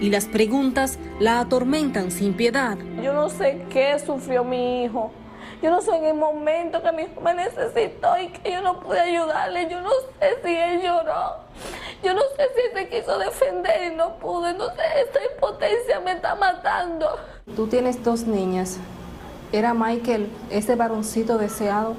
Y 0.00 0.10
las 0.10 0.26
preguntas 0.26 0.98
la 1.18 1.40
atormentan 1.40 2.10
sin 2.10 2.34
piedad. 2.34 2.76
Yo 3.02 3.14
no 3.14 3.30
sé 3.30 3.64
qué 3.70 3.98
sufrió 3.98 4.44
mi 4.44 4.84
hijo. 4.84 5.10
Yo 5.62 5.70
no 5.70 5.80
sé 5.80 5.96
en 5.96 6.04
el 6.04 6.14
momento 6.14 6.82
que 6.82 6.92
mi 6.92 7.02
hijo 7.04 7.20
me 7.22 7.32
necesitó 7.32 8.18
y 8.18 8.28
que 8.28 8.52
yo 8.52 8.60
no 8.60 8.78
pude 8.80 9.00
ayudarle. 9.00 9.68
Yo 9.70 9.80
no 9.80 9.90
sé 10.20 10.36
si 10.44 10.54
él 10.54 10.82
lloró. 10.82 11.36
Yo 12.02 12.12
no 12.12 12.20
sé 12.36 12.46
si 12.54 12.60
él 12.60 12.70
se 12.74 12.88
quiso 12.90 13.18
defender 13.18 13.92
y 13.92 13.96
no 13.96 14.16
pude. 14.16 14.52
No 14.52 14.66
sé, 14.66 14.82
esta 15.02 15.18
impotencia 15.32 16.00
me 16.00 16.12
está 16.12 16.34
matando. 16.34 17.08
Tú 17.54 17.66
tienes 17.66 18.04
dos 18.04 18.26
niñas. 18.26 18.78
¿Era 19.50 19.72
Michael 19.72 20.28
ese 20.50 20.76
varoncito 20.76 21.38
deseado? 21.38 21.96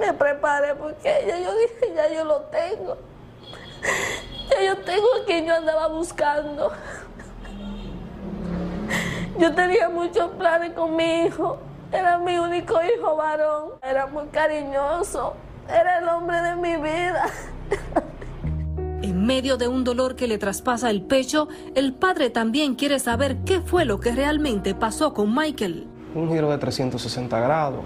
Me 0.00 0.14
preparé 0.14 0.74
porque 0.74 1.24
ya 1.28 1.38
yo 1.38 1.54
dije, 1.58 1.92
ya 1.94 2.12
yo 2.14 2.24
lo 2.24 2.40
tengo. 2.44 2.96
Ya 4.50 4.64
yo 4.64 4.76
tengo 4.78 5.06
a 5.20 5.24
quien 5.26 5.46
yo 5.46 5.54
andaba 5.54 5.88
buscando. 5.88 6.72
Yo 9.38 9.54
tenía 9.54 9.88
muchos 9.88 10.30
planes 10.32 10.72
con 10.72 10.96
mi 10.96 11.26
hijo. 11.26 11.58
Era 11.92 12.18
mi 12.18 12.38
único 12.38 12.78
hijo 12.82 13.16
varón. 13.16 13.72
Era 13.82 14.06
muy 14.06 14.26
cariñoso. 14.28 15.34
Era 15.68 15.98
el 15.98 16.08
hombre 16.08 16.40
de 16.42 16.56
mi 16.56 16.76
vida. 16.76 17.26
En 19.02 19.26
medio 19.26 19.56
de 19.56 19.68
un 19.68 19.84
dolor 19.84 20.16
que 20.16 20.26
le 20.26 20.38
traspasa 20.38 20.90
el 20.90 21.02
pecho, 21.02 21.48
el 21.74 21.92
padre 21.92 22.30
también 22.30 22.74
quiere 22.74 22.98
saber 22.98 23.38
qué 23.44 23.60
fue 23.60 23.84
lo 23.84 24.00
que 24.00 24.12
realmente 24.12 24.74
pasó 24.74 25.12
con 25.12 25.34
Michael. 25.34 25.86
Un 26.14 26.28
giro 26.30 26.50
de 26.50 26.58
360 26.58 27.38
grados. 27.40 27.84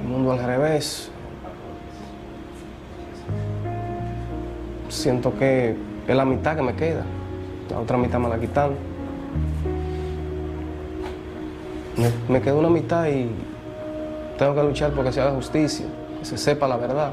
El 0.00 0.08
mundo 0.08 0.32
al 0.32 0.44
revés. 0.44 1.10
Siento 4.90 5.36
que 5.38 5.74
es 6.06 6.16
la 6.16 6.24
mitad 6.24 6.56
que 6.56 6.62
me 6.62 6.74
queda. 6.74 7.04
La 7.70 7.78
otra 7.78 7.96
mitad 7.96 8.18
me 8.18 8.28
la 8.28 8.38
quitan. 8.38 8.72
Me, 11.96 12.10
me 12.28 12.42
queda 12.42 12.54
una 12.54 12.68
mitad 12.68 13.06
y 13.06 13.30
tengo 14.36 14.54
que 14.54 14.62
luchar 14.62 14.92
porque 14.92 15.12
se 15.12 15.20
haga 15.20 15.30
justicia, 15.32 15.86
que 16.18 16.24
se 16.24 16.36
sepa 16.36 16.66
la 16.66 16.76
verdad. 16.76 17.12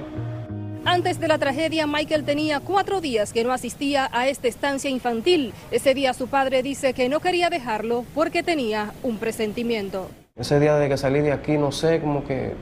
Antes 0.86 1.20
de 1.20 1.28
la 1.28 1.38
tragedia, 1.38 1.86
Michael 1.86 2.24
tenía 2.24 2.62
cuatro 2.62 3.02
días 3.02 3.34
que 3.34 3.44
no 3.44 3.52
asistía 3.52 4.10
a 4.12 4.28
esta 4.28 4.48
estancia 4.48 4.90
infantil. 4.90 5.54
Ese 5.70 5.94
día 5.94 6.13
su 6.13 6.30
padre 6.30 6.63
dice 6.63 6.94
que 6.94 7.10
no 7.10 7.20
quería 7.20 7.50
dejarlo 7.50 8.06
porque 8.16 8.42
tenía 8.42 8.94
un 9.04 9.18
presentimiento. 9.18 10.10
Ese 10.38 10.60
día 10.60 10.78
de 10.78 10.88
que 10.88 10.98
salí 10.98 11.20
de 11.20 11.34
aquí, 11.34 11.58
no 11.58 11.72
sé, 11.72 12.00
como 12.00 12.24
que... 12.24 12.54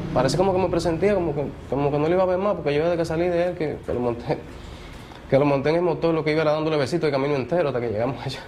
como- 0.00 0.14
parece 0.14 0.36
como 0.36 0.52
que 0.52 0.58
me 0.58 0.68
presentía, 0.68 1.14
como 1.14 1.34
que, 1.34 1.44
como 1.70 1.90
que 1.90 1.98
no 1.98 2.06
le 2.06 2.14
iba 2.14 2.22
a 2.22 2.26
ver 2.26 2.38
más, 2.38 2.54
porque 2.54 2.74
yo 2.74 2.84
desde 2.84 2.96
que 2.96 3.04
salí 3.04 3.28
de 3.28 3.48
él, 3.48 3.54
que, 3.54 3.76
que 3.84 3.94
lo 3.94 4.00
monté, 4.00 4.38
que 5.30 5.38
lo 5.38 5.44
monté 5.44 5.70
en 5.70 5.76
el 5.76 5.82
motor, 5.82 6.14
lo 6.14 6.24
que 6.24 6.32
iba 6.32 6.42
era 6.42 6.52
dándole 6.52 6.76
besitos 6.76 7.06
el 7.06 7.12
camino 7.12 7.34
entero 7.34 7.68
hasta 7.68 7.80
que 7.80 7.88
llegamos 7.88 8.24
allá. 8.24 8.40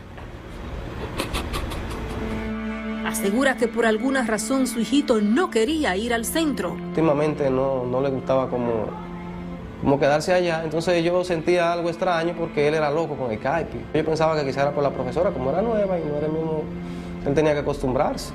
Asegura 3.07 3.57
que 3.57 3.69
por 3.69 3.87
alguna 3.87 4.25
razón 4.25 4.67
su 4.67 4.81
hijito 4.81 5.21
no 5.21 5.51
quería 5.51 5.97
ir 5.97 6.13
al 6.13 6.25
centro. 6.25 6.73
Últimamente 6.73 7.49
no, 7.51 7.85
no 7.87 8.01
le 8.03 8.11
gustaba 8.11 8.49
como, 8.51 8.87
como 9.81 9.99
quedarse 9.99 10.33
allá, 10.35 10.63
entonces 10.63 11.03
yo 11.03 11.25
sentía 11.25 11.73
algo 11.73 11.89
extraño 11.89 12.35
porque 12.39 12.69
él 12.69 12.75
era 12.75 12.91
loco 12.91 13.15
con 13.17 13.31
el 13.33 13.39
caipi. 13.41 13.79
Yo 13.95 14.05
pensaba 14.05 14.39
que 14.39 14.45
quizá 14.47 14.63
era 14.63 14.73
por 14.73 14.83
la 14.83 14.91
profesora, 14.91 15.31
como 15.31 15.51
era 15.51 15.63
nueva 15.63 15.99
y 15.99 16.05
no 16.05 16.17
era 16.19 16.27
el 16.27 16.33
mismo, 16.33 16.63
él 17.27 17.35
tenía 17.35 17.55
que 17.55 17.61
acostumbrarse. 17.61 18.35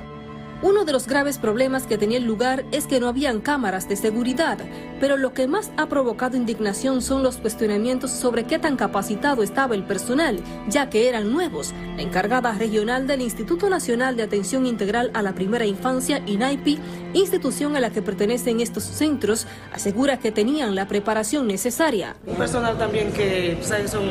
Uno 0.62 0.84
de 0.84 0.92
los 0.92 1.06
graves 1.06 1.38
problemas 1.38 1.86
que 1.86 1.98
tenía 1.98 2.18
el 2.18 2.24
lugar 2.24 2.64
es 2.72 2.86
que 2.86 3.00
no 3.00 3.08
habían 3.08 3.40
cámaras 3.40 3.88
de 3.88 3.96
seguridad, 3.96 4.58
pero 5.00 5.16
lo 5.16 5.34
que 5.34 5.46
más 5.46 5.70
ha 5.76 5.86
provocado 5.86 6.36
indignación 6.36 7.02
son 7.02 7.22
los 7.22 7.36
cuestionamientos 7.36 8.10
sobre 8.10 8.44
qué 8.44 8.58
tan 8.58 8.76
capacitado 8.76 9.42
estaba 9.42 9.74
el 9.74 9.84
personal, 9.84 10.40
ya 10.68 10.88
que 10.88 11.08
eran 11.08 11.32
nuevos. 11.32 11.74
La 11.96 12.02
encargada 12.02 12.52
regional 12.52 13.06
del 13.06 13.20
Instituto 13.20 13.68
Nacional 13.68 14.16
de 14.16 14.22
Atención 14.22 14.66
Integral 14.66 15.10
a 15.12 15.22
la 15.22 15.34
Primera 15.34 15.66
Infancia, 15.66 16.22
INAIPI, 16.26 16.78
institución 17.14 17.76
a 17.76 17.80
la 17.80 17.90
que 17.90 18.02
pertenecen 18.02 18.60
estos 18.60 18.84
centros, 18.84 19.46
asegura 19.72 20.18
que 20.18 20.32
tenían 20.32 20.74
la 20.74 20.86
preparación 20.86 21.46
necesaria. 21.46 22.16
Un 22.26 22.36
personal 22.36 22.76
también 22.76 23.12
que 23.12 23.58
sabes, 23.62 23.90
son 23.90 24.04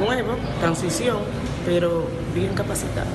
nuevos, 0.00 0.36
transición, 0.60 1.18
pero 1.64 2.06
bien 2.34 2.54
capacitado. 2.54 3.08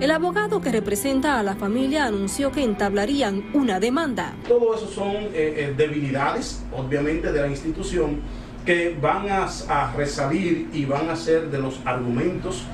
El 0.00 0.10
abogado 0.10 0.60
que 0.60 0.70
representa 0.70 1.38
a 1.38 1.42
la 1.42 1.56
familia 1.56 2.06
anunció 2.06 2.52
que 2.52 2.62
entablarían 2.62 3.50
una 3.54 3.80
demanda. 3.80 4.34
Todo 4.48 4.74
eso 4.74 4.88
son 4.88 5.14
eh, 5.14 5.30
eh, 5.34 5.74
debilidades, 5.76 6.62
obviamente, 6.76 7.32
de 7.32 7.40
la 7.40 7.48
institución 7.48 8.20
que 8.64 8.96
van 9.00 9.30
a, 9.30 9.46
a 9.68 9.92
resalir 9.96 10.68
y 10.72 10.84
van 10.84 11.08
a 11.08 11.16
ser 11.16 11.50
de 11.50 11.58
los 11.58 11.80
argumentos 11.84 12.64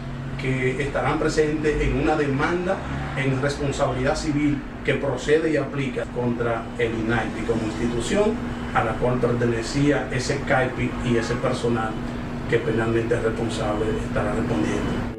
que 0.42 0.82
estarán 0.82 1.18
presentes 1.18 1.80
en 1.80 2.00
una 2.00 2.16
demanda 2.16 2.76
en 3.16 3.40
responsabilidad 3.40 4.16
civil 4.16 4.60
que 4.84 4.94
procede 4.94 5.52
y 5.52 5.56
aplica 5.56 6.04
contra 6.06 6.64
el 6.78 6.92
INAIPI 6.92 7.42
como 7.46 7.62
institución 7.62 8.34
a 8.74 8.82
la 8.82 8.92
cual 8.94 9.18
pertenecía 9.18 10.08
ese 10.10 10.40
CAIPI 10.40 10.90
y 11.06 11.16
ese 11.16 11.34
personal 11.36 11.92
que 12.50 12.58
penalmente 12.58 13.14
es 13.14 13.22
responsable 13.22 13.86
estará 14.04 14.34
respondiendo. 14.34 15.12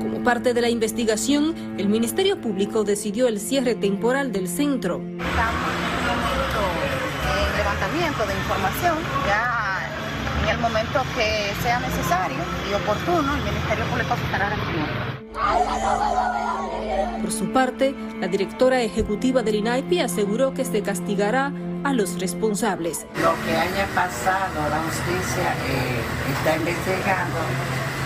Como 0.00 0.24
parte 0.24 0.54
de 0.54 0.60
la 0.60 0.70
investigación, 0.70 1.54
el 1.78 1.88
Ministerio 1.88 2.40
Público 2.40 2.84
decidió 2.84 3.28
el 3.28 3.38
cierre 3.38 3.74
temporal 3.74 4.32
del 4.32 4.48
centro. 4.48 4.96
Estamos 4.96 5.68
en 5.68 6.00
un 6.00 6.06
momento 6.08 6.60
de 7.28 7.58
levantamiento 7.58 8.26
de 8.26 8.34
información, 8.34 8.96
ya 9.26 9.71
en 10.42 10.48
el 10.48 10.58
momento 10.58 11.02
que 11.14 11.52
sea 11.62 11.78
necesario 11.80 12.38
y 12.68 12.74
oportuno, 12.74 13.34
el 13.34 13.42
Ministerio 13.42 13.84
Público 13.86 14.16
se 14.16 14.24
estará 14.24 14.50
respondiendo. 14.50 14.92
Por 17.20 17.32
su 17.32 17.52
parte, 17.52 17.94
la 18.20 18.28
directora 18.28 18.80
ejecutiva 18.80 19.42
del 19.42 19.56
INAIPI 19.56 20.00
aseguró 20.00 20.52
que 20.52 20.64
se 20.64 20.82
castigará 20.82 21.52
a 21.84 21.92
los 21.92 22.18
responsables. 22.20 23.06
Lo 23.20 23.34
que 23.44 23.56
haya 23.56 23.86
pasado, 23.94 24.68
la 24.68 24.78
justicia 24.82 25.54
eh, 25.68 26.00
está 26.36 26.56
investigando 26.56 27.38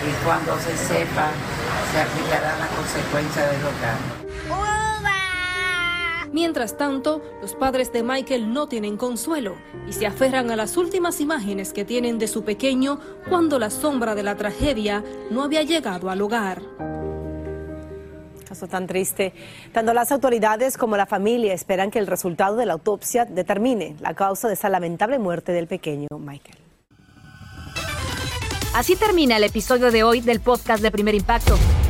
y 0.07 0.25
cuando 0.25 0.57
se 0.59 0.77
sepa, 0.77 1.29
se 1.91 2.01
aplicará 2.01 2.57
la 2.57 2.67
consecuencia 2.67 3.47
de 3.47 3.57
lo 3.59 3.69
que 3.69 4.26
Mientras 6.37 6.77
tanto, 6.77 7.23
los 7.41 7.55
padres 7.55 7.91
de 7.91 8.03
Michael 8.03 8.53
no 8.53 8.67
tienen 8.67 8.95
consuelo 8.95 9.55
y 9.89 9.93
se 9.93 10.05
aferran 10.05 10.51
a 10.51 10.55
las 10.55 10.77
últimas 10.77 11.19
imágenes 11.19 11.73
que 11.73 11.83
tienen 11.83 12.19
de 12.19 12.27
su 12.27 12.43
pequeño 12.43 12.99
cuando 13.27 13.57
la 13.57 13.71
sombra 13.71 14.13
de 14.13 14.21
la 14.21 14.35
tragedia 14.35 15.03
no 15.31 15.41
había 15.41 15.63
llegado 15.63 16.11
al 16.11 16.21
hogar. 16.21 16.61
Caso 18.47 18.67
tan 18.67 18.85
triste. 18.85 19.33
Tanto 19.71 19.95
las 19.95 20.11
autoridades 20.11 20.77
como 20.77 20.95
la 20.95 21.07
familia 21.07 21.55
esperan 21.55 21.89
que 21.89 21.97
el 21.97 22.05
resultado 22.05 22.55
de 22.55 22.67
la 22.67 22.73
autopsia 22.73 23.25
determine 23.25 23.95
la 23.99 24.13
causa 24.13 24.47
de 24.47 24.53
esa 24.53 24.69
lamentable 24.69 25.17
muerte 25.17 25.53
del 25.53 25.65
pequeño 25.65 26.07
Michael. 26.19 26.59
Así 28.75 28.95
termina 28.95 29.37
el 29.37 29.43
episodio 29.43 29.89
de 29.89 30.03
hoy 30.03 30.21
del 30.21 30.39
podcast 30.41 30.83
de 30.83 30.91
Primer 30.91 31.15
Impacto. 31.15 31.57